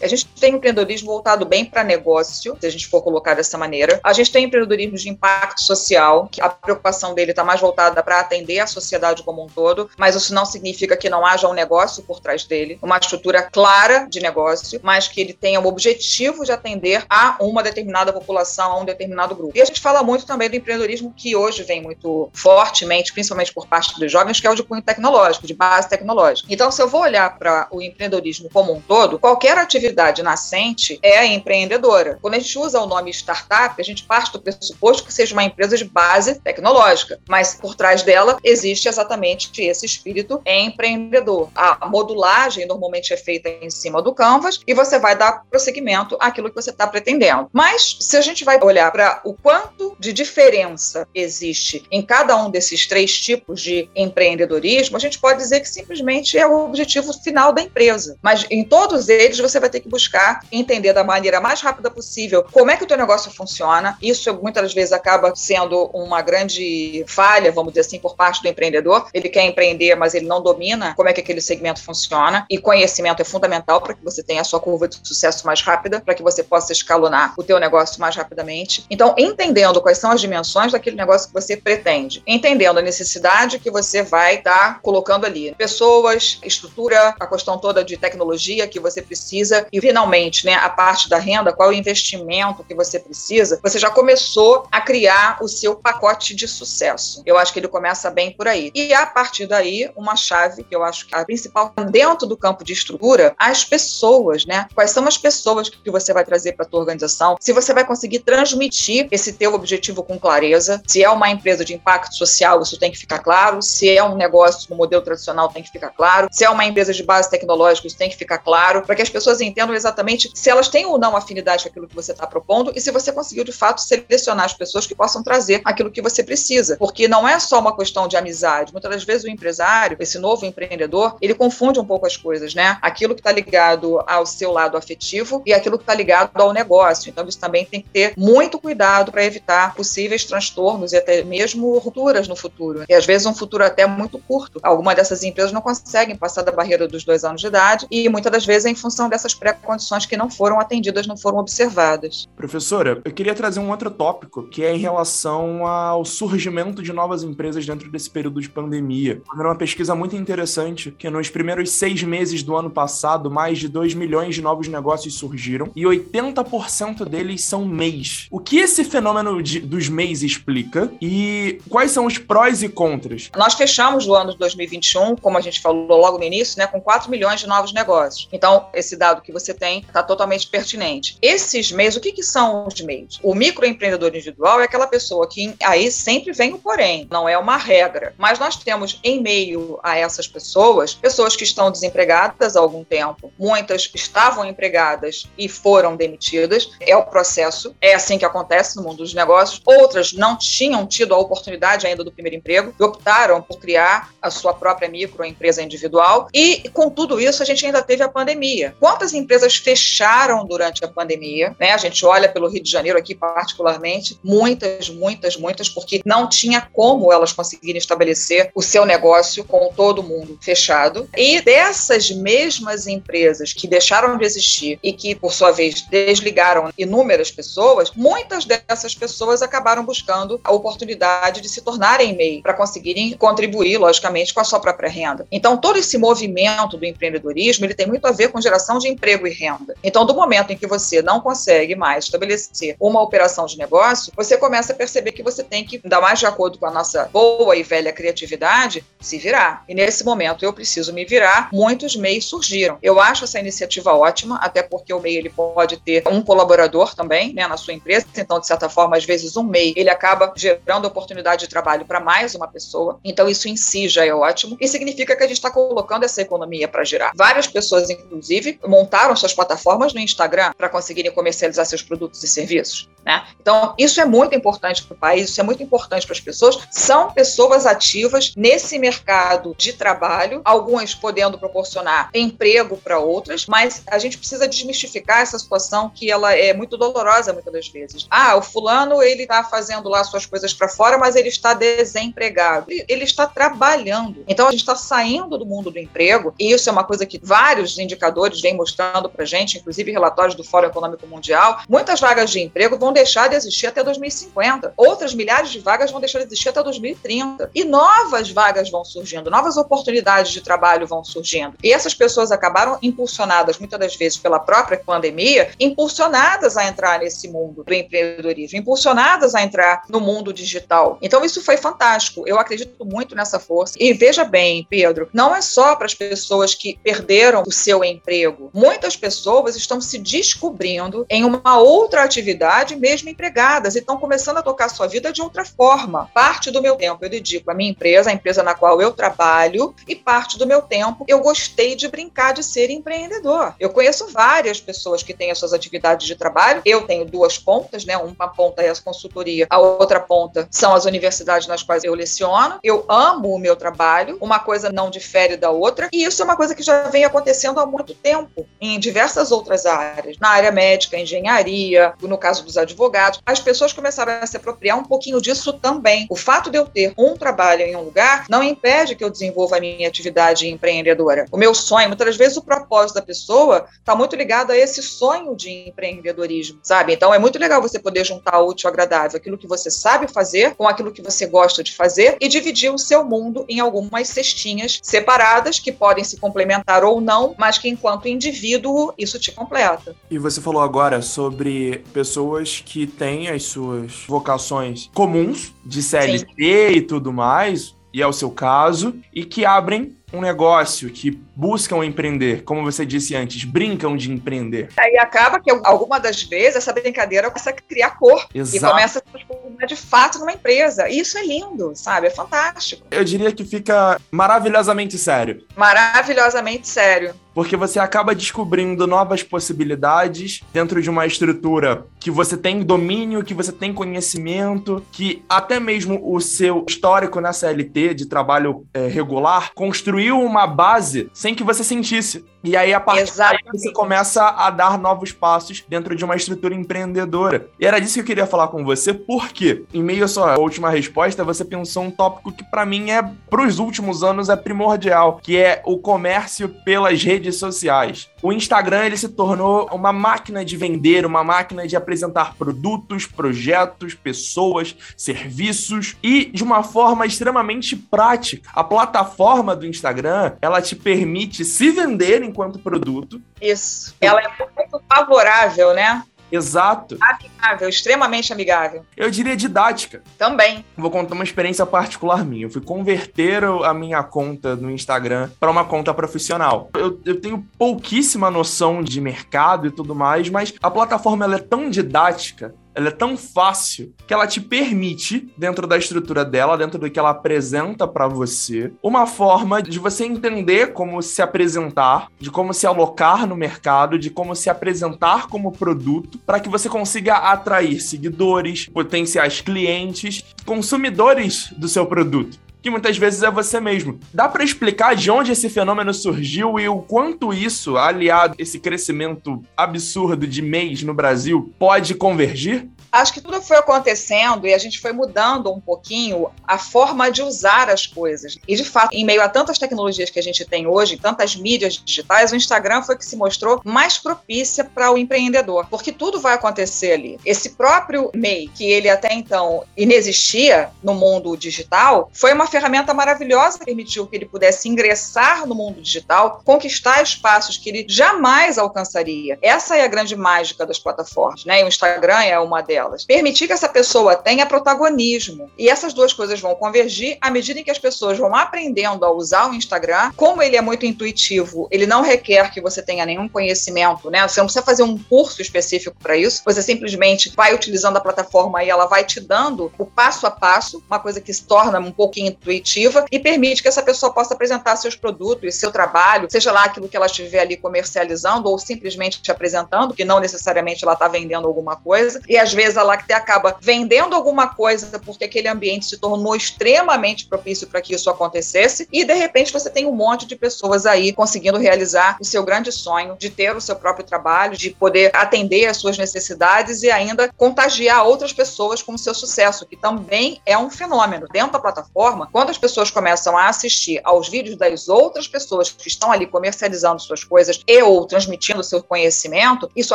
A 0.00 0.06
gente 0.06 0.27
tem 0.27 0.55
empreendedorismo 0.55 1.09
voltado 1.09 1.44
bem 1.44 1.65
para 1.65 1.82
negócio, 1.85 2.56
se 2.61 2.67
a 2.67 2.71
gente 2.71 2.88
for 2.88 3.03
colocar 3.03 3.35
dessa 3.35 3.56
maneira. 3.56 4.00
A 4.03 4.12
gente 4.12 4.31
tem 4.31 4.44
empreendedorismo 4.44 4.97
de 4.97 5.09
impacto 5.09 5.62
social, 5.62 6.29
que 6.31 6.41
a 6.41 6.49
preocupação 6.49 7.15
dele 7.15 7.31
está 7.31 7.44
mais 7.44 7.61
voltada 7.61 8.03
para 8.03 8.21
atender 8.21 8.61
a 8.61 8.67
sociedade 8.67 9.23
como 9.23 9.44
um 9.44 9.47
todo, 9.47 9.91
mas 9.97 10.15
isso 10.15 10.35
não 10.35 10.44
significa 10.44 10.97
que 10.97 11.09
não 11.09 11.25
haja 11.25 11.49
um 11.49 11.53
negócio 11.53 12.03
por 12.03 12.21
trás 12.21 12.44
dele, 12.44 12.79
uma 12.82 12.99
estrutura 12.99 13.43
clara 13.43 14.06
de 14.09 14.21
negócio, 14.21 14.81
mas 14.82 15.09
que 15.09 15.21
ele 15.21 15.33
tenha 15.33 15.61
o 15.61 15.67
objetivo 15.67 16.44
de 16.44 16.53
atender 16.53 17.05
a 17.09 17.37
uma 17.41 17.62
determinada 17.62 18.12
população, 18.12 18.73
a 18.73 18.81
um 18.81 18.85
determinado 18.85 19.35
grupo. 19.35 19.56
E 19.56 19.61
a 19.61 19.65
gente 19.65 19.81
fala 19.81 20.03
muito 20.03 20.26
também 20.26 20.49
do 20.49 20.56
empreendedorismo 20.56 21.12
que 21.17 21.35
hoje 21.37 21.62
vem 21.62 21.83
muito 21.83 22.31
fortemente, 22.33 23.12
principalmente 23.12 23.53
por 23.53 23.67
parte 23.67 23.99
dos 23.99 24.11
jovens, 24.11 24.41
que 24.41 24.47
é 24.47 24.50
o 24.50 24.55
de 24.55 24.62
cunho 24.62 24.83
tecnológico, 24.83 25.47
de 25.47 25.55
base 25.55 25.88
tecnológica. 25.88 26.49
Então, 26.50 26.71
se 26.71 26.83
eu 26.83 26.88
vou 26.88 27.03
olhar 27.03 27.38
para 27.38 27.69
o 27.71 27.81
empreendedorismo 27.81 28.49
como 28.53 28.73
um 28.73 28.81
todo, 28.81 29.19
qualquer 29.21 29.59
atividade 29.59 30.23
nascente 30.23 30.99
é 31.03 31.27
empreendedora. 31.27 32.19
Quando 32.21 32.35
a 32.35 32.39
gente 32.39 32.59
usa 32.59 32.81
o 32.81 32.87
nome 32.87 33.11
startup, 33.11 33.75
a 33.79 33.85
gente 33.85 34.05
parte 34.05 34.33
do 34.33 34.41
pressuposto 34.41 35.05
que 35.05 35.12
seja 35.12 35.35
uma 35.35 35.45
empresa 35.45 35.77
de 35.77 35.85
base 35.85 36.41
tecnológica, 36.41 37.21
mas 37.29 37.55
por 37.55 37.75
trás 37.75 38.03
dela 38.03 38.39
existe 38.43 38.89
exatamente 38.89 39.62
esse 39.62 39.85
espírito 39.85 40.41
empreendedor. 40.47 41.49
A 41.55 41.87
modulagem 41.87 42.67
normalmente 42.67 43.12
é 43.12 43.17
feita 43.17 43.49
em 43.49 43.71
cima 43.71 44.00
do 44.03 44.15
Canvas 44.15 44.61
e 44.67 44.75
você 44.75 44.99
vai 44.99 45.17
dar 45.17 45.45
prosseguimento 45.50 46.17
àquilo 46.21 46.49
que 46.49 46.55
você 46.55 46.71
está 46.71 46.87
pretendendo. 46.87 47.49
Mas 47.53 47.99
se 48.00 48.17
a 48.17 48.21
gente 48.21 48.45
vai 48.45 48.59
olhar 48.62 48.91
para 48.91 49.21
o 49.25 49.35
quanto 49.35 49.97
de 49.99 50.12
diferença 50.12 51.07
existe 51.15 51.85
em 51.91 52.03
cada 52.03 52.37
um 52.37 52.50
desses 52.50 52.87
três 52.87 53.19
tipos 53.21 53.61
de 53.61 53.89
empreendedorismo, 53.95 54.97
a 54.97 55.00
gente 55.00 55.19
pode 55.19 55.39
dizer 55.39 55.61
que 55.61 55.69
simplesmente 55.69 56.39
é 56.39 56.47
o 56.47 56.65
objetivo 56.65 57.12
final 57.12 57.53
da 57.53 57.62
empresa. 57.62 58.17
Mas 58.23 58.47
em 58.50 58.65
todos 58.65 59.10
eles 59.12 59.38
você 59.38 59.59
vai 59.59 59.71
ter 59.71 59.81
que 59.81 59.88
buscar 59.88 60.40
entender 60.50 60.93
da 60.93 61.05
maneira 61.05 61.40
mais 61.40 61.61
rápida 61.61 61.90
possível 61.90 62.45
como 62.52 62.71
é 62.71 62.76
que 62.76 62.85
o 62.85 62.87
teu 62.87 62.97
negócio 62.97 63.31
funciona. 63.31 63.97
Isso 64.00 64.33
muitas 64.35 64.73
vezes 64.73 64.93
acaba 64.93 65.33
sendo 65.35 65.90
uma 65.93 66.23
grande 66.23 67.05
falha, 67.07 67.52
vamos 67.52 67.73
dizer 67.73 67.81
assim, 67.81 67.99
por 67.99 68.14
parte 68.14 68.43
do 68.43 68.49
empreendedor. 68.49 69.09
Ele 69.12 69.29
quer 69.29 69.45
empreender, 69.45 69.95
mas 69.95 70.14
ele 70.14 70.26
não 70.26 70.43
domina 70.43 70.95
como 70.95 71.09
é 71.09 71.12
que 71.12 71.21
aquele 71.21 71.40
segmento 71.40 71.83
funciona. 71.83 72.47
E 72.49 72.59
conhecimento 72.59 73.21
é 73.21 73.25
fundamental 73.25 73.81
para 73.81 73.95
que 73.95 74.05
você 74.05 74.23
tenha 74.23 74.40
a 74.40 74.45
sua 74.45 74.61
curva 74.61 74.88
de 74.88 74.97
sucesso 75.02 75.47
mais 75.47 75.61
rápida, 75.62 76.00
para 76.00 76.14
que 76.14 76.23
você 76.23 76.43
possa 76.43 76.73
escalonar 76.73 77.35
o 77.37 77.43
teu 77.43 77.59
negócio 77.59 78.00
mais 78.00 78.17
rapidamente. 78.17 78.85
Então, 78.90 79.14
entendendo 79.17 79.81
quais 79.81 79.99
são 79.99 80.11
as 80.11 80.21
dimensões 80.21 80.73
daquele 80.73 80.97
negócio 80.97 81.29
que 81.29 81.35
você 81.35 81.57
pretende, 81.57 82.23
entendendo 82.26 82.79
a 82.79 82.83
necessidade 82.83 83.59
que 83.59 83.71
você 83.71 84.02
vai 84.02 84.37
estar 84.37 84.75
tá 84.75 84.81
colocando 84.83 85.25
ali, 85.25 85.55
pessoas, 85.57 86.38
estrutura, 86.45 87.14
a 87.19 87.26
questão 87.26 87.59
toda 87.59 87.85
de 87.85 87.97
tecnologia 87.97 88.67
que 88.67 88.81
você 88.81 89.00
precisa 89.02 89.66
e 89.73 89.80
finalmente, 89.80 90.47
né, 90.47 90.54
a 90.54 90.69
parte 90.69 91.09
da 91.09 91.19
renda, 91.19 91.52
qual 91.52 91.71
é 91.71 91.75
o 91.75 91.76
investimento 91.76 92.64
que 92.64 92.75
você 92.75 92.99
precisa, 92.99 93.59
você 93.62 93.78
já 93.78 93.90
começou 93.90 94.66
a 94.71 94.80
criar 94.80 95.38
o 95.40 95.49
seu 95.49 95.75
pacote 95.76 96.35
de 96.35 96.47
sucesso. 96.47 97.23
Eu 97.25 97.38
acho 97.38 97.52
que 97.52 97.59
ele 97.59 97.69
começa 97.69 98.11
bem 98.11 98.33
por 98.33 98.49
aí. 98.49 98.71
E 98.75 98.92
a 98.92 99.07
partir 99.07 99.47
daí, 99.47 99.90
uma 99.97 100.16
chave 100.16 100.64
que 100.64 100.75
eu 100.75 100.83
acho 100.83 101.07
que 101.07 101.14
a 101.14 101.25
principal 101.25 101.73
dentro 101.90 102.26
do 102.26 102.37
campo 102.37 102.64
de 102.64 102.73
estrutura, 102.73 103.35
as 103.38 103.64
pessoas, 103.64 104.45
né? 104.45 104.66
Quais 104.75 104.90
são 104.90 105.07
as 105.07 105.16
pessoas 105.16 105.69
que 105.69 105.90
você 105.90 106.12
vai 106.12 106.25
trazer 106.25 106.52
para 106.52 106.66
tua 106.66 106.80
organização? 106.80 107.37
Se 107.40 107.52
você 107.52 107.73
vai 107.73 107.85
conseguir 107.85 108.21
transmitir 108.21 109.09
esse 109.11 109.33
teu 109.33 109.54
objetivo 109.54 110.02
com 110.02 110.19
clareza, 110.19 110.83
se 110.87 111.02
é 111.02 111.11
uma 111.11 111.30
empresa 111.30 111.64
de 111.64 111.75
impacto 111.75 112.14
social, 112.14 112.61
isso 112.62 112.78
tem 112.78 112.90
que 112.90 112.99
ficar 112.99 113.19
claro, 113.19 113.62
se 113.62 113.88
é 113.88 114.02
um 114.02 114.16
negócio 114.16 114.69
no 114.71 114.76
modelo 114.76 115.02
tradicional, 115.02 115.49
tem 115.49 115.62
que 115.62 115.71
ficar 115.71 115.90
claro, 115.90 116.28
se 116.30 116.45
é 116.45 116.50
uma 116.50 116.64
empresa 116.64 116.92
de 116.92 117.02
base 117.02 117.30
tecnológica, 117.30 117.87
isso 117.87 117.97
tem 117.97 118.11
que 118.11 118.16
ficar 118.16 118.38
claro, 118.38 118.79
claro, 118.80 118.87
para 118.87 118.96
que 118.96 119.02
as 119.02 119.10
pessoas 119.10 119.40
entendam 119.40 119.75
exatamente 119.75 120.30
se 120.34 120.50
elas 120.50 120.68
têm 120.68 120.87
ou 120.87 120.99
não 120.99 121.16
afinidade 121.16 121.64
com 121.64 121.68
aquilo 121.68 121.88
que 121.88 121.94
você 121.94 122.12
está 122.12 122.26
propondo 122.26 122.72
e 122.75 122.80
se 122.80 122.90
você 122.90 123.12
conseguiu, 123.12 123.44
de 123.44 123.52
fato, 123.52 123.80
selecionar 123.80 124.46
as 124.46 124.54
pessoas 124.54 124.87
que 124.87 124.94
possam 124.94 125.22
trazer 125.22 125.60
aquilo 125.64 125.90
que 125.90 126.02
você 126.02 126.22
precisa. 126.22 126.76
Porque 126.76 127.06
não 127.06 127.26
é 127.26 127.38
só 127.38 127.58
uma 127.58 127.76
questão 127.76 128.08
de 128.08 128.16
amizade. 128.16 128.72
Muitas 128.72 128.90
das 128.90 129.04
vezes 129.04 129.25
o 129.25 129.28
empresário, 129.28 129.96
esse 130.00 130.18
novo 130.18 130.44
empreendedor, 130.44 131.16
ele 131.20 131.34
confunde 131.34 131.78
um 131.78 131.84
pouco 131.84 132.06
as 132.06 132.16
coisas, 132.16 132.54
né? 132.54 132.78
Aquilo 132.82 133.14
que 133.14 133.20
está 133.20 133.32
ligado 133.32 134.02
ao 134.06 134.25
seu 134.26 134.50
lado 134.52 134.76
afetivo 134.76 135.42
e 135.44 135.52
aquilo 135.52 135.76
que 135.76 135.82
está 135.82 135.94
ligado 135.94 136.30
ao 136.40 136.52
negócio. 136.52 137.10
Então, 137.10 137.26
isso 137.26 137.38
também 137.38 137.64
tem 137.64 137.80
que 137.80 137.88
ter 137.88 138.14
muito 138.16 138.58
cuidado 138.58 139.12
para 139.12 139.25
evitar 139.25 139.75
possíveis 139.75 140.25
transtornos 140.25 140.92
e 140.92 140.96
até 140.96 141.22
mesmo 141.22 141.76
rupturas 141.78 142.28
no 142.28 142.37
futuro. 142.37 142.84
E 142.88 142.94
às 142.94 143.06
vezes 143.06 143.26
um 143.26 143.34
futuro 143.34 143.64
até 143.64 143.87
muito 143.87 144.18
curto. 144.18 144.60
Algumas 144.62 144.96
dessas 144.96 145.22
empresas 145.22 145.52
não 145.52 145.60
conseguem 145.60 146.16
passar 146.16 146.42
da 146.42 146.52
barreira 146.52 146.87
dos 146.87 147.04
dois 147.04 147.25
anos 147.25 147.40
de 147.40 147.46
idade 147.46 147.87
e 147.90 148.08
muitas 148.08 148.30
das 148.30 148.46
vezes 148.46 148.70
em 148.71 148.75
função 148.75 149.09
dessas 149.09 149.35
pré-condições 149.35 150.07
que 150.07 150.17
não 150.17 150.31
foram 150.31 150.61
atendidas, 150.61 151.07
não 151.07 151.17
foram 151.17 151.39
observadas. 151.39 152.29
Professora, 152.37 153.00
eu 153.05 153.12
queria 153.12 153.35
trazer 153.35 153.61
um 153.61 153.71
outro 153.71 153.91
tópico 153.91 154.45
que 154.45 154.65
é 154.65 154.75
em 154.75 154.79
relação 154.79 155.67
ao 155.67 156.05
surgimento 156.05 156.83
de 156.83 156.93
novas 156.93 157.23
empresas 157.23 157.67
dentro 157.67 157.91
desse 157.91 158.11
período 158.11 158.41
de 158.41 158.49
pandemia. 158.49 159.23
Era 159.35 159.49
uma 159.49 159.57
pesquisa 159.57 159.95
muito 159.95 160.17
interessante 160.17 160.91
que 160.91 161.11
nos 161.11 161.29
primeiros 161.29 161.71
seis 161.71 162.03
meses 162.03 162.43
do 162.43 162.57
ano 162.57 162.71
passado, 162.71 163.31
mais 163.31 163.59
de 163.59 163.69
2 163.69 163.95
milhões 163.95 164.35
de 164.35 164.43
novos 164.43 164.69
negócios 164.69 165.15
surgiram 165.15 165.71
e 165.75 165.83
80% 165.83 167.05
deles 167.05 167.45
são 167.45 167.65
MEIs. 167.65 168.29
O 168.31 168.39
que 168.39 168.59
esse 168.59 168.85
fenômeno 168.85 169.43
de, 169.43 169.61
dos 169.61 169.89
MEIs 169.89 170.23
explica 170.23 170.93
e 171.00 171.61
quais 171.69 171.91
são 171.91 172.07
os 172.07 172.19
prós 172.19 172.62
e 172.62 172.69
contras? 172.69 173.31
Nós 173.37 173.55
fechamos 173.55 174.07
o 174.07 174.15
ano 174.15 174.33
de 174.33 174.39
2021, 174.39 175.17
como 175.17 175.39
a 175.39 175.41
gente 175.41 175.61
falou 175.61 176.00
logo 176.00 176.19
no 176.19 176.25
início, 176.25 176.59
né, 176.59 176.67
com 176.67 176.81
4 176.81 177.11
milhões 177.11 177.41
de 177.41 177.47
novos 177.47 177.73
negócios. 177.73 178.29
Então, 178.33 178.60
esse 178.73 178.97
dado 178.97 179.23
que 179.23 179.33
você 179.33 179.55
tem 179.55 179.81
está 179.81 180.02
totalmente 180.02 180.49
pertinente. 180.49 181.17
Esses 181.23 181.73
MEIs, 181.73 181.97
o 181.97 182.00
que, 182.00 182.12
que 182.12 182.23
são 182.23 182.67
os 182.67 182.81
MEIs? 182.81 183.19
O 183.23 183.35
microempreendedor 183.35 184.09
individual 184.09 184.61
é 184.61 184.64
aquela 184.64 184.87
pessoa 184.87 185.29
que 185.29 185.55
aí 185.62 185.90
sempre 185.90 186.33
vem 186.33 186.55
o 186.55 186.59
porém, 186.59 187.07
não 187.11 187.29
é 187.29 187.37
uma 187.37 187.57
regra. 187.57 188.14
Mas 188.17 188.38
nós 188.38 188.57
temos 188.57 189.00
em 189.02 189.21
meio 189.21 189.79
a 189.83 189.97
essas 189.97 190.26
pessoas, 190.26 190.95
pessoas 190.95 191.37
que 191.37 191.45
estão 191.45 191.71
desempregadas 191.71 192.57
há 192.57 192.61
algum 192.61 192.85
tempo, 192.85 193.33
muitas 193.38 193.90
estavam 193.95 194.45
empregadas 194.45 195.26
e 195.37 195.49
foram 195.49 195.97
demitidas. 195.97 196.71
É 196.81 196.97
o 196.97 197.05
processo, 197.05 197.75
é 197.81 197.95
assim 197.95 198.19
que 198.19 198.25
acontece 198.25 198.76
no 198.76 198.83
mundo 198.83 198.99
dos 198.99 199.14
negócios. 199.14 199.61
Outras 199.64 200.12
não 200.12 200.37
tinham 200.37 200.87
tido 200.87 201.14
a 201.14 201.19
oportunidade 201.19 201.87
ainda 201.87 202.05
do 202.05 202.12
primeiro 202.12 202.37
emprego 202.37 202.75
e 202.79 202.83
optaram 202.83 203.40
por 203.43 203.59
criar 203.59 204.11
a 204.21 204.31
sua 204.31 204.55
própria 204.55 204.88
microempresa 204.88 205.62
individual. 205.62 206.29
E 206.33 206.69
com 206.71 206.90
tudo 206.90 207.21
isso, 207.21 207.43
a 207.43 207.47
gente 207.47 207.64
ainda 207.64 207.83
teve 207.83 208.02
a 208.02 208.09
pandemia. 208.09 208.50
Quantas 208.78 209.12
empresas 209.14 209.57
fecharam 209.57 210.45
durante 210.47 210.85
a 210.85 210.88
pandemia? 210.88 211.54
Né? 211.59 211.73
A 211.73 211.76
gente 211.76 212.04
olha 212.04 212.28
pelo 212.28 212.49
Rio 212.49 212.62
de 212.62 212.71
Janeiro 212.71 212.99
aqui, 212.99 213.14
particularmente, 213.14 214.19
muitas, 214.23 214.88
muitas, 214.88 215.37
muitas, 215.37 215.69
porque 215.69 216.00
não 216.04 216.28
tinha 216.28 216.61
como 216.73 217.12
elas 217.12 217.33
conseguirem 217.33 217.78
estabelecer 217.78 218.50
o 218.54 218.62
seu 218.62 218.85
negócio 218.85 219.45
com 219.45 219.73
todo 219.75 220.02
mundo 220.02 220.38
fechado. 220.40 221.09
E 221.16 221.40
dessas 221.40 222.11
mesmas 222.11 222.87
empresas 222.87 223.52
que 223.52 223.66
deixaram 223.66 224.16
de 224.16 224.25
existir 224.25 224.78
e 224.83 224.92
que, 224.92 225.14
por 225.14 225.33
sua 225.33 225.50
vez, 225.50 225.83
desligaram 225.83 226.73
inúmeras 226.76 227.30
pessoas, 227.30 227.90
muitas 227.95 228.45
dessas 228.45 228.95
pessoas 228.95 229.42
acabaram 229.42 229.85
buscando 229.85 230.40
a 230.42 230.52
oportunidade 230.52 231.40
de 231.40 231.49
se 231.49 231.62
tornarem 231.62 232.16
MEI 232.16 232.42
para 232.42 232.54
conseguirem 232.54 233.16
contribuir, 233.16 233.78
logicamente, 233.78 234.35
com 234.35 234.40
a 234.40 234.45
sua 234.45 234.61
própria 234.61 234.88
renda. 234.88 235.26
Então, 235.30 235.57
todo 235.57 235.78
esse 235.78 235.97
movimento 235.99 236.76
do 236.76 236.85
empreendedorismo 236.85 237.64
ele 237.64 237.75
tem 237.75 237.87
muito 237.87 238.07
a 238.07 238.12
ver 238.12 238.28
com 238.28 238.39
geração 238.40 238.78
de 238.78 238.88
emprego 238.88 239.26
e 239.26 239.32
renda. 239.32 239.75
Então, 239.82 240.04
do 240.04 240.14
momento 240.14 240.52
em 240.52 240.56
que 240.56 240.66
você 240.66 241.02
não 241.02 241.20
consegue 241.20 241.75
mais 241.75 242.04
estabelecer 242.04 242.76
uma 242.80 243.02
operação 243.02 243.47
de 243.47 243.59
negócio, 243.59 244.12
você 244.16 244.37
começa 244.37 244.73
a 244.73 244.76
perceber 244.76 245.12
que 245.12 245.23
você 245.23 245.42
tem 245.42 245.64
que, 245.64 245.80
ainda 245.82 246.00
mais 246.00 246.18
de 246.18 246.26
acordo 246.26 246.59
com 246.59 246.66
a 246.66 246.70
nossa 246.70 247.09
boa 247.12 247.56
e 247.56 247.62
velha 247.62 247.92
criatividade, 247.92 248.85
se 249.00 249.18
virar. 249.18 249.64
E 249.68 249.75
nesse 249.75 250.04
momento 250.04 250.44
eu 250.44 250.52
preciso 250.52 250.92
me 250.92 251.04
virar. 251.04 251.49
Muitos 251.52 251.97
MEIs 251.97 252.25
surgiram. 252.25 252.78
Eu 252.82 253.00
acho 253.00 253.25
essa 253.25 253.38
iniciativa 253.38 253.92
ótima, 253.94 254.37
até 254.42 254.62
porque 254.62 254.92
o 254.92 255.00
MEI 255.00 255.16
ele 255.16 255.30
pode 255.30 255.76
ter 255.78 256.02
um 256.09 256.23
colaborador 256.23 256.94
também, 256.94 257.32
né, 257.32 257.47
na 257.47 257.56
sua 257.56 257.75
empresa. 257.75 258.06
Então, 258.16 258.38
de 258.38 258.47
certa 258.47 258.68
forma, 258.68 258.97
às 258.97 259.04
vezes 259.04 259.37
um 259.37 259.42
MEI 259.42 259.75
ele 259.76 259.90
acaba 259.90 260.32
gerando 260.37 260.87
oportunidade 260.87 261.42
de 261.42 261.49
trabalho 261.49 261.85
para 261.85 262.00
mais 262.00 262.35
uma 262.35 262.49
pessoa. 262.49 262.99
Então, 263.04 263.28
isso 263.28 263.49
em 263.49 263.56
si 263.56 263.88
já 263.88 264.04
é 264.04 264.12
ótimo 264.12 264.56
e 264.61 264.68
significa 264.68 265.16
que 265.16 265.23
a 265.23 265.26
gente 265.26 265.37
está 265.37 265.50
colocando 265.50 266.04
essa 266.04 266.23
economia 266.23 266.68
para 266.68 266.85
girar. 266.85 267.12
Várias 267.16 267.47
pessoas, 267.47 267.90
inclusive, 267.90 268.29
montaram 268.66 269.14
suas 269.16 269.34
plataformas 269.34 269.92
no 269.92 270.00
Instagram 270.00 270.52
para 270.56 270.68
conseguirem 270.68 271.12
comercializar 271.12 271.66
seus 271.66 271.82
produtos 271.82 272.22
e 272.22 272.28
serviços. 272.28 272.88
Né? 273.04 273.26
Então, 273.40 273.75
isso 273.78 274.00
é 274.00 274.04
muito 274.04 274.34
importante 274.34 274.82
para 274.84 274.94
o 274.94 274.99
país, 274.99 275.30
isso 275.30 275.40
é 275.40 275.44
muito 275.44 275.62
importante 275.62 276.06
para 276.06 276.12
as 276.14 276.20
pessoas. 276.20 276.58
São 276.70 277.10
pessoas 277.12 277.66
ativas 277.66 278.32
nesse 278.37 278.78
mercado 278.78 279.54
de 279.56 279.72
trabalho, 279.72 280.42
algumas 280.44 280.94
podendo 280.94 281.38
proporcionar 281.38 282.10
emprego 282.14 282.76
para 282.76 282.99
outras, 282.99 283.46
mas 283.46 283.82
a 283.87 283.99
gente 283.99 284.18
precisa 284.18 284.46
desmistificar 284.46 285.20
essa 285.20 285.38
situação 285.38 285.90
que 285.90 286.10
ela 286.10 286.34
é 286.34 286.52
muito 286.52 286.76
dolorosa 286.76 287.32
muitas 287.32 287.52
das 287.52 287.68
vezes. 287.68 288.06
Ah, 288.10 288.37
o 288.37 288.42
fulano 288.42 289.02
ele 289.02 289.22
está 289.22 289.42
fazendo 289.44 289.88
lá 289.88 290.04
suas 290.04 290.26
coisas 290.26 290.52
para 290.52 290.68
fora, 290.68 290.99
mas 290.99 291.16
ele 291.16 291.28
está 291.28 291.54
desempregado. 291.54 292.66
Ele 292.68 293.04
está 293.04 293.26
trabalhando. 293.26 294.25
Então 294.28 294.49
a 294.49 294.50
gente 294.50 294.60
está 294.60 294.76
saindo 294.76 295.38
do 295.38 295.46
mundo 295.46 295.70
do 295.70 295.78
emprego 295.78 296.34
e 296.38 296.52
isso 296.52 296.68
é 296.68 296.72
uma 296.72 296.84
coisa 296.84 297.06
que 297.06 297.20
vários 297.22 297.78
indicadores 297.78 298.20
vêm 298.41 298.57
mostrando 298.57 299.09
para 299.09 299.25
gente, 299.25 299.59
inclusive 299.59 299.91
relatórios 299.91 300.35
do 300.35 300.45
Fórum 300.45 300.69
Econômico 300.69 301.07
Mundial. 301.07 301.62
Muitas 301.69 302.00
vagas 302.00 302.31
de 302.31 302.41
emprego 302.41 302.79
vão 302.79 302.93
deixar 302.93 303.29
de 303.29 303.37
existir 303.37 303.67
até 303.67 303.83
2050. 303.83 304.75
Outras 304.77 305.15
milhares 305.15 305.50
de 305.50 305.61
vagas 305.61 305.91
vão 305.91 306.00
deixar 306.00 306.19
de 306.19 306.27
existir 306.27 306.49
até 306.49 306.62
2030. 306.62 307.50
E 307.55 307.65
novas 307.65 308.31
vagas 308.31 308.71
vão 308.71 308.85
surgindo, 308.85 309.31
novas 309.31 309.57
oportunidades 309.57 310.33
de 310.33 310.41
trabalho 310.41 310.87
vão 310.87 311.05
surgindo. 311.05 311.57
E 311.62 311.73
essas 311.73 311.95
pessoas 311.95 312.31
acabaram 312.33 312.79
impulsionadas, 312.83 313.59
muitas 313.59 313.79
das 313.79 313.97
vezes, 313.97 314.19
pela 314.19 314.39
própria 314.39 314.79
pandemia, 314.79 315.50
impulsionadas 315.59 316.57
a 316.57 316.67
entrar 316.67 316.99
nesse 316.99 317.29
mundo 317.29 317.65
do 317.65 317.75
empreendedorismo, 317.75 318.59
impulsionadas 318.59 319.35
a 319.35 319.43
entrar 319.43 319.83
no 319.89 320.00
mundo 320.00 320.33
digital. 320.33 320.99
Então, 321.00 321.25
isso 321.25 321.43
foi 321.43 321.57
fantástico. 321.57 322.25
Eu 322.27 322.39
acredito 322.39 322.85
muito 322.85 323.15
nessa 323.15 323.39
força. 323.39 323.77
E 323.79 323.93
veja 323.93 324.25
bem, 324.25 324.67
Pedro, 324.69 325.09
não 325.12 325.35
é 325.35 325.41
só 325.41 325.77
para 325.77 325.87
as 325.87 325.95
pessoas 325.95 326.55
que 326.55 326.79
perderam 326.83 327.43
o 327.47 327.53
seu 327.53 327.85
emprego. 327.85 328.10
Muitas 328.52 328.97
pessoas 328.97 329.55
estão 329.55 329.81
se 329.81 329.99
descobrindo 329.99 331.07
em 331.09 331.25
uma 331.25 331.59
outra 331.59 332.02
atividade, 332.02 332.75
mesmo 332.75 333.09
empregadas, 333.09 333.76
e 333.76 333.79
estão 333.79 333.97
começando 333.97 334.38
a 334.38 334.43
tocar 334.43 334.69
sua 334.69 334.87
vida 334.87 335.12
de 335.12 335.23
outra 335.23 335.45
forma. 335.45 336.11
Parte 336.12 336.50
do 336.50 336.61
meu 336.61 336.76
tempo 336.76 337.05
eu 337.05 337.09
dedico 337.09 337.50
à 337.50 337.55
minha 337.55 337.71
empresa, 337.71 338.11
a 338.11 338.12
empresa 338.12 338.43
na 338.43 338.55
qual 338.55 338.81
eu 338.83 338.93
trabalho, 338.93 339.75
e 339.87 339.95
parte 339.95 340.38
do 340.38 340.47
meu 340.47 340.62
tempo 340.62 341.05
eu 341.07 341.21
gostei 341.21 341.76
de 341.76 341.87
brincar 341.88 342.33
de 342.33 342.43
ser 342.43 342.71
empreendedor. 342.71 343.55
Eu 343.61 343.71
conheço 343.71 344.09
várias 344.09 344.61
pessoas 344.61 345.02
que 345.02 345.14
têm 345.14 345.31
as 345.31 345.38
suas 345.38 345.52
atividades 345.52 346.07
de 346.07 346.17
trabalho. 346.17 346.62
Eu 346.64 346.83
tenho 346.83 347.05
duas 347.05 347.38
pontas, 347.38 347.85
né? 347.85 347.97
Uma 347.97 348.29
ponta 348.29 348.62
é 348.62 348.71
a 348.71 348.76
consultoria, 348.76 349.47
a 349.50 349.59
outra 349.59 350.00
ponta 350.00 350.49
são 350.50 350.75
as 350.75 350.85
universidades 350.85 351.47
nas 351.47 351.62
quais 351.62 351.85
eu 351.85 351.95
leciono. 351.95 352.59
Eu 352.62 352.85
amo 352.88 353.35
o 353.35 353.38
meu 353.38 353.55
trabalho, 353.55 354.19
uma 354.21 354.38
coisa 354.38 354.71
não 354.73 354.90
difere 354.90 355.37
da 355.37 355.50
outra, 355.50 355.88
e 355.93 356.05
isso 356.05 356.23
é 356.23 356.25
uma 356.25 356.37
coisa 356.37 356.55
que 356.55 356.62
já 356.62 356.85
vem 356.85 357.05
acontecendo 357.05 357.61
há 357.61 357.67
muito 357.67 357.89
tempo 357.94 358.47
em 358.61 358.78
diversas 358.78 359.32
outras 359.32 359.66
áreas, 359.66 360.16
na 360.18 360.28
área 360.28 360.52
médica, 360.52 360.99
engenharia, 360.99 361.94
no 362.00 362.18
caso 362.18 362.44
dos 362.44 362.56
advogados. 362.56 363.20
As 363.25 363.40
pessoas 363.40 363.73
começaram 363.73 364.12
a 364.12 364.26
se 364.26 364.37
apropriar 364.37 364.78
um 364.78 364.85
pouquinho 364.85 365.20
disso 365.20 365.52
também. 365.52 366.06
O 366.11 366.16
fato 366.16 366.50
de 366.50 366.59
eu 366.59 366.66
ter 366.66 366.92
um 366.97 367.14
trabalho 367.16 367.62
em 367.62 367.76
um 367.76 367.82
lugar 367.82 368.26
não 368.28 368.42
impede 368.42 368.94
que 368.94 369.04
eu 369.04 369.11
desenvolva 369.11 369.56
a 369.56 369.61
minha 369.61 369.88
atividade 369.88 370.49
empreendedora. 370.49 371.26
O 371.30 371.37
meu 371.37 371.54
sonho, 371.54 371.88
muitas 371.88 372.16
vezes 372.16 372.37
o 372.37 372.42
propósito 372.42 372.97
da 372.97 373.02
pessoa 373.02 373.66
está 373.78 373.94
muito 373.94 374.16
ligado 374.16 374.50
a 374.50 374.56
esse 374.56 374.82
sonho 374.82 375.35
de 375.35 375.68
empreendedorismo, 375.68 376.61
sabe? 376.62 376.92
Então 376.92 377.12
é 377.12 377.18
muito 377.18 377.38
legal 377.38 377.61
você 377.61 377.78
poder 377.78 378.04
juntar 378.04 378.40
o 378.40 378.49
útil 378.49 378.68
ao 378.68 378.73
agradável, 378.73 379.16
aquilo 379.16 379.38
que 379.38 379.47
você 379.47 379.70
sabe 379.70 380.06
fazer 380.09 380.54
com 380.54 380.68
aquilo 380.68 380.92
que 380.92 381.02
você 381.02 381.26
gosta 381.26 381.62
de 381.62 381.75
fazer 381.75 382.16
e 382.20 382.28
dividir 382.28 382.73
o 382.73 382.78
seu 382.78 383.04
mundo 383.04 383.44
em 383.49 383.61
algumas 383.61 384.09
cestinhas 384.09 384.80
separadas 384.82 385.59
que 385.59 385.73
podem 385.73 386.04
se 386.04 386.18
complementar 386.18 386.85
ou 386.85 387.00
não, 387.00 387.35
mas 387.38 387.59
que 387.59 387.68
enquanto 387.80 388.06
indivíduo 388.06 388.92
isso 388.99 389.18
te 389.18 389.32
completa. 389.32 389.96
E 390.10 390.18
você 390.18 390.40
falou 390.40 390.60
agora 390.60 391.00
sobre 391.00 391.82
pessoas 391.94 392.62
que 392.64 392.87
têm 392.87 393.28
as 393.28 393.44
suas 393.44 394.04
vocações 394.06 394.90
comuns 394.94 395.54
de 395.64 395.82
CLT 395.82 396.26
Sim. 396.37 396.76
e 396.76 396.82
tudo 396.82 397.10
mais, 397.10 397.75
e 397.92 398.02
é 398.02 398.06
o 398.06 398.12
seu 398.12 398.30
caso, 398.30 398.94
e 399.12 399.25
que 399.25 399.46
abrem 399.46 399.96
um 400.12 400.20
negócio 400.20 400.90
que 400.90 401.18
buscam 401.40 401.82
empreender, 401.82 402.42
como 402.42 402.62
você 402.62 402.85
disse 402.85 403.16
antes, 403.16 403.44
brincam 403.44 403.97
de 403.97 404.12
empreender. 404.12 404.68
Aí 404.76 404.99
acaba 404.99 405.40
que 405.40 405.50
alguma 405.64 405.99
das 405.99 406.23
vezes 406.23 406.56
essa 406.56 406.70
brincadeira 406.70 407.30
começa 407.30 407.49
a 407.49 407.52
criar 407.54 407.99
cor 407.99 408.28
Exato. 408.35 408.56
e 408.56 408.61
começa 408.61 408.99
a 408.99 409.02
se 409.02 409.11
transformar 409.11 409.66
de 409.66 409.76
fato 409.76 410.18
numa 410.18 410.32
empresa. 410.32 410.87
E 410.90 410.99
isso 410.99 411.16
é 411.16 411.25
lindo, 411.25 411.73
sabe? 411.75 412.09
É 412.09 412.11
fantástico. 412.11 412.87
Eu 412.90 413.02
diria 413.04 413.32
que 413.32 413.42
fica 413.42 413.99
maravilhosamente 414.11 414.99
sério. 414.99 415.42
Maravilhosamente 415.56 416.68
sério 416.68 417.14
porque 417.35 417.56
você 417.56 417.78
acaba 417.78 418.14
descobrindo 418.14 418.87
novas 418.87 419.23
possibilidades 419.23 420.42
dentro 420.52 420.82
de 420.82 420.90
uma 420.90 421.06
estrutura 421.06 421.87
que 421.99 422.11
você 422.11 422.37
tem 422.37 422.62
domínio, 422.62 423.25
que 423.25 423.35
você 423.35 423.52
tem 423.52 423.73
conhecimento, 423.73 424.85
que 424.90 425.23
até 425.28 425.61
mesmo 425.61 426.00
o 426.02 426.20
seu 426.20 426.64
histórico 426.68 427.20
na 427.20 427.32
CLT 427.32 427.94
de 427.94 428.06
trabalho 428.06 428.66
é, 428.75 428.87
regular 428.87 429.52
construiu 429.54 430.20
uma 430.20 430.47
base 430.47 431.11
sem 431.12 431.29
que 431.34 431.44
você 431.44 431.62
sentisse. 431.62 432.25
E 432.42 432.56
aí, 432.56 432.73
a 432.73 432.80
partir 432.80 433.14
daí, 433.16 433.38
você 433.52 433.70
começa 433.73 434.26
a 434.26 434.50
dar 434.50 434.78
novos 434.78 435.12
passos 435.12 435.62
dentro 435.68 435.94
de 435.94 436.04
uma 436.04 436.16
estrutura 436.16 436.54
empreendedora. 436.54 437.49
E 437.59 437.66
era 437.66 437.78
disso 437.78 437.94
que 437.94 438.00
eu 438.00 438.04
queria 438.04 438.26
falar 438.26 438.49
com 438.49 438.64
você, 438.64 438.94
porque, 438.94 439.64
em 439.75 439.82
meio 439.82 440.04
à 440.04 440.09
sua 440.09 440.38
última 440.38 440.70
resposta, 440.70 441.23
você 441.23 441.44
pensou 441.44 441.82
um 441.82 441.90
tópico 441.90 442.32
que, 442.32 442.42
para 442.44 442.64
mim, 442.64 442.90
é, 442.90 443.02
para 443.28 443.42
os 443.42 443.59
últimos 443.59 444.02
anos, 444.02 444.28
é 444.30 444.37
primordial, 444.37 445.20
que 445.23 445.37
é 445.37 445.62
o 445.66 445.78
comércio 445.78 446.49
pelas 446.64 447.02
redes 447.02 447.37
sociais. 447.37 448.09
O 448.23 448.32
Instagram, 448.32 448.85
ele 448.87 448.97
se 448.97 449.09
tornou 449.09 449.68
uma 449.73 449.92
máquina 449.92 450.44
de 450.44 450.56
vender, 450.56 451.04
uma 451.06 451.25
máquina 451.25 451.66
de 451.66 451.76
apresentar 451.76 452.35
produtos, 452.37 453.06
projetos, 453.06 453.94
pessoas, 453.94 454.76
serviços 454.97 455.97
e 456.02 456.26
de 456.26 456.42
uma 456.42 456.62
forma 456.62 457.06
extremamente 457.06 457.76
prática. 457.76 458.49
A 458.54 458.62
plataforma 458.62 459.56
do 459.56 459.66
Instagram, 459.66 460.32
ela 460.40 460.61
te 460.61 460.76
permite 460.76 461.44
se 461.44 461.70
vender 461.70 462.23
enquanto 462.30 462.58
produto. 462.58 463.20
Isso. 463.40 463.94
Ela 464.00 464.20
é 464.20 464.28
muito 464.38 464.82
favorável, 464.88 465.75
né? 465.75 466.02
Exato. 466.30 466.96
Amigável, 467.00 467.68
extremamente 467.68 468.32
amigável. 468.32 468.84
Eu 468.96 469.10
diria 469.10 469.37
didática. 469.37 470.02
Também. 470.16 470.64
Vou 470.76 470.90
contar 470.90 471.14
uma 471.14 471.25
experiência 471.25 471.66
particular 471.66 472.25
minha. 472.25 472.46
Eu 472.46 472.50
fui 472.50 472.60
converter 472.60 473.44
a 473.44 473.75
minha 473.75 474.02
conta 474.02 474.54
no 474.54 474.70
Instagram 474.70 475.30
para 475.40 475.50
uma 475.50 475.64
conta 475.64 475.92
profissional. 475.92 476.70
Eu, 476.75 477.00
eu, 477.04 477.20
tenho 477.20 477.44
pouquíssima 477.58 478.30
noção 478.30 478.82
de 478.82 479.00
mercado 479.00 479.66
e 479.66 479.70
tudo 479.70 479.94
mais, 479.94 480.28
mas 480.30 480.54
a 480.62 480.70
plataforma 480.70 481.25
ela 481.25 481.37
é 481.37 481.40
tão 481.40 481.68
didática 481.68 482.54
ela 482.75 482.89
é 482.89 482.93
tão 482.93 483.17
fácil 483.17 483.93
que 484.07 484.15
ela 484.15 484.27
te 484.27 484.41
permite, 484.41 485.33
dentro 485.37 485.67
da 485.67 485.77
estrutura 485.77 486.25
dela, 486.25 486.57
dentro 486.57 486.79
do 486.79 486.91
que 486.91 486.99
ela 486.99 487.11
apresenta 487.11 487.87
para 487.87 488.07
você, 488.07 488.73
uma 488.83 489.07
forma 489.07 489.62
de 489.62 489.79
você 489.79 490.05
entender 490.05 490.73
como 490.73 491.03
se 491.03 491.23
apresentar, 491.23 492.09
de 492.19 492.31
como 492.31 492.55
se 492.55 492.67
alocar 492.67 493.27
no 493.27 493.37
mercado, 493.37 493.99
de 493.99 494.11
como 494.11 494.35
se 494.35 494.49
apresentar 494.50 495.27
como 495.29 495.53
produto, 495.53 496.19
para 496.19 496.41
que 496.41 496.49
você 496.49 496.69
consiga 496.69 497.17
atrair 497.17 497.81
seguidores, 497.81 498.67
potenciais 498.67 499.41
clientes, 499.41 500.25
consumidores 500.45 501.53
do 501.57 501.69
seu 501.69 501.87
produto 501.87 502.50
que 502.62 502.71
muitas 502.71 502.97
vezes 502.97 503.23
é 503.23 503.31
você 503.31 503.61
mesmo. 503.61 503.99
Dá 504.12 504.29
para 504.29 504.45
explicar 504.45 504.95
de 504.95 505.11
onde 505.11 505.33
esse 505.33 505.49
fenômeno 505.49 505.93
surgiu 505.95 506.59
e 506.59 506.69
o 506.69 506.79
quanto 506.79 507.33
isso, 507.33 507.76
aliado 507.76 508.35
a 508.38 508.43
esse 508.43 508.59
crescimento 508.59 509.43
absurdo 509.57 510.26
de 510.26 510.43
mês 510.43 510.83
no 510.83 510.95
Brasil, 510.95 511.52
pode 511.59 511.95
convergir? 511.95 512.69
Acho 512.92 513.12
que 513.12 513.20
tudo 513.20 513.40
foi 513.40 513.56
acontecendo 513.56 514.47
e 514.47 514.54
a 514.54 514.59
gente 514.59 514.80
foi 514.80 514.92
mudando 514.92 515.52
um 515.52 515.61
pouquinho 515.61 516.30
a 516.47 516.59
forma 516.59 517.11
de 517.11 517.23
usar 517.23 517.70
as 517.70 517.87
coisas. 517.87 518.37
E, 518.47 518.56
de 518.56 518.64
fato, 518.64 518.92
em 518.92 519.04
meio 519.04 519.23
a 519.23 519.28
tantas 519.28 519.59
tecnologias 519.59 520.11
que 520.11 520.18
a 520.18 520.23
gente 520.23 520.44
tem 520.44 520.66
hoje, 520.66 520.97
tantas 520.97 521.37
mídias 521.37 521.80
digitais, 521.85 522.32
o 522.32 522.37
Instagram 522.37 522.82
foi 522.82 522.97
que 522.97 523.04
se 523.04 523.16
mostrou 523.16 523.61
mais 523.64 523.97
propícia 523.97 524.64
para 524.64 524.90
o 524.90 524.99
empreendedor, 524.99 525.66
porque 525.70 525.92
tudo 525.92 526.20
vai 526.20 526.35
acontecer 526.35 526.92
ali. 526.92 527.18
Esse 527.25 527.50
próprio 527.50 528.11
MEI, 528.14 528.49
que 528.49 528.64
ele 528.64 528.88
até 528.88 529.14
então 529.14 529.64
inexistia 529.76 530.70
no 530.82 530.94
mundo 530.94 531.37
digital, 531.37 532.11
foi 532.12 532.32
uma 532.32 532.47
ferramenta 532.47 532.92
maravilhosa 532.92 533.59
que 533.59 533.66
permitiu 533.66 534.06
que 534.06 534.16
ele 534.16 534.26
pudesse 534.26 534.68
ingressar 534.68 535.47
no 535.47 535.54
mundo 535.54 535.80
digital, 535.80 536.42
conquistar 536.44 537.02
espaços 537.02 537.56
que 537.56 537.68
ele 537.68 537.87
jamais 537.88 538.59
alcançaria. 538.59 539.38
Essa 539.40 539.76
é 539.76 539.82
a 539.82 539.88
grande 539.88 540.16
mágica 540.16 540.66
das 540.66 540.78
plataformas, 540.78 541.45
né? 541.45 541.60
E 541.60 541.65
o 541.65 541.69
Instagram 541.69 542.23
é 542.23 542.38
uma 542.38 542.60
delas 542.60 542.79
delas. 542.80 543.04
Permitir 543.04 543.47
que 543.47 543.52
essa 543.52 543.69
pessoa 543.69 544.16
tenha 544.16 544.47
protagonismo. 544.47 545.50
E 545.58 545.69
essas 545.69 545.93
duas 545.93 546.12
coisas 546.12 546.40
vão 546.40 546.54
convergir 546.54 547.19
à 547.21 547.30
medida 547.30 547.60
em 547.60 547.64
que 547.64 547.71
as 547.71 547.78
pessoas 547.78 548.19
vão 548.19 548.34
aprendendo 548.34 549.04
a 549.04 549.10
usar 549.10 549.50
o 549.50 549.54
Instagram. 549.54 550.12
Como 550.16 550.43
ele 550.43 550.56
é 550.56 550.60
muito 550.60 550.86
intuitivo, 550.86 551.69
ele 551.71 551.86
não 551.86 552.02
requer 552.02 552.50
que 552.50 552.60
você 552.60 552.82
tenha 552.82 553.04
nenhum 553.04 553.28
conhecimento, 553.28 554.10
né? 554.10 554.26
Você 554.26 554.40
não 554.40 554.47
precisa 554.47 554.64
fazer 554.64 554.82
um 554.82 554.97
curso 554.99 555.43
específico 555.43 555.97
para 556.00 556.16
isso. 556.16 556.43
Você 556.45 556.62
simplesmente 556.62 557.32
vai 557.36 557.54
utilizando 557.54 557.97
a 557.97 558.00
plataforma 558.00 558.64
e 558.64 558.71
ela 558.71 558.86
vai 558.86 559.04
te 559.04 559.21
dando 559.21 559.73
o 559.78 559.84
passo 559.84 560.26
a 560.26 560.30
passo, 560.30 560.82
uma 560.88 560.99
coisa 560.99 561.21
que 561.21 561.32
se 561.32 561.45
torna 561.45 561.78
um 561.78 561.93
pouquinho 561.93 562.28
intuitiva 562.28 563.04
e 563.10 563.19
permite 563.19 563.62
que 563.62 563.69
essa 563.69 563.82
pessoa 563.82 564.12
possa 564.12 564.34
apresentar 564.34 564.76
seus 564.76 564.97
produtos, 564.97 565.54
seu 565.54 565.71
trabalho, 565.71 566.30
seja 566.30 566.52
lá 566.52 566.64
aquilo 566.64 566.88
que 566.88 566.97
ela 566.97 567.06
estiver 567.06 567.40
ali 567.40 567.56
comercializando 567.56 568.49
ou 568.49 568.58
simplesmente 568.58 569.21
te 569.21 569.30
apresentando, 569.30 569.95
que 569.95 570.04
não 570.04 570.21
necessariamente 570.21 570.84
ela 570.84 570.95
está 570.95 571.08
vendendo 571.08 571.47
alguma 571.47 571.76
coisa. 571.76 572.21
E 572.28 572.38
às 572.38 572.52
vezes 572.52 572.70
empresa 572.71 572.97
que 572.97 573.13
acaba 573.13 573.56
vendendo 573.61 574.15
alguma 574.15 574.49
coisa 574.54 574.99
porque 574.99 575.25
aquele 575.25 575.49
ambiente 575.49 575.87
se 575.87 575.99
tornou 575.99 576.37
extremamente 576.37 577.26
propício 577.26 577.67
para 577.67 577.80
que 577.80 577.95
isso 577.95 578.09
acontecesse 578.09 578.89
e 578.93 579.04
de 579.04 579.15
repente 579.15 579.52
você 579.52 579.69
tem 579.71 579.87
um 579.87 579.93
monte 579.93 580.26
de 580.26 580.37
pessoas 580.37 580.87
aí 580.87 581.13
conseguindo 581.13 581.59
realizar 581.59 582.17
o 582.21 582.25
seu 582.25 582.43
grande 582.43 582.71
sonho 582.71 583.17
de 583.19 583.30
ter 583.30 583.54
o 583.56 583.61
seu 583.61 583.76
próprio 583.76 584.04
trabalho, 584.04 584.56
de 584.56 584.71
poder 584.71 585.11
atender 585.15 585.67
às 585.67 585.78
suas 585.78 585.99
necessidades 585.99 586.83
e 586.83 586.91
ainda 586.91 587.30
contagiar 587.37 588.06
outras 588.06 588.33
pessoas 588.33 588.83
com 588.83 588.95
o 588.95 588.99
seu 588.99 589.15
sucesso, 589.15 589.67
que 589.67 589.76
também 589.76 590.41
é 590.47 590.56
um 590.56 590.71
fenômeno. 590.71 591.26
Dentro 591.33 591.52
da 591.52 591.59
plataforma, 591.59 592.28
quando 592.30 592.50
as 592.50 592.59
pessoas 592.59 592.91
começam 592.91 593.37
a 593.37 593.49
assistir 593.49 594.00
aos 594.04 594.28
vídeos 594.28 594.56
das 594.56 594.89
outras 594.89 595.26
pessoas 595.26 595.71
que 595.71 595.89
estão 595.89 596.13
ali 596.13 596.26
comercializando 596.26 597.00
suas 597.00 597.25
coisas 597.25 597.61
e 597.67 597.83
ou 597.83 598.06
transmitindo 598.06 598.63
seu 598.63 598.83
conhecimento, 598.83 599.71
isso 599.75 599.95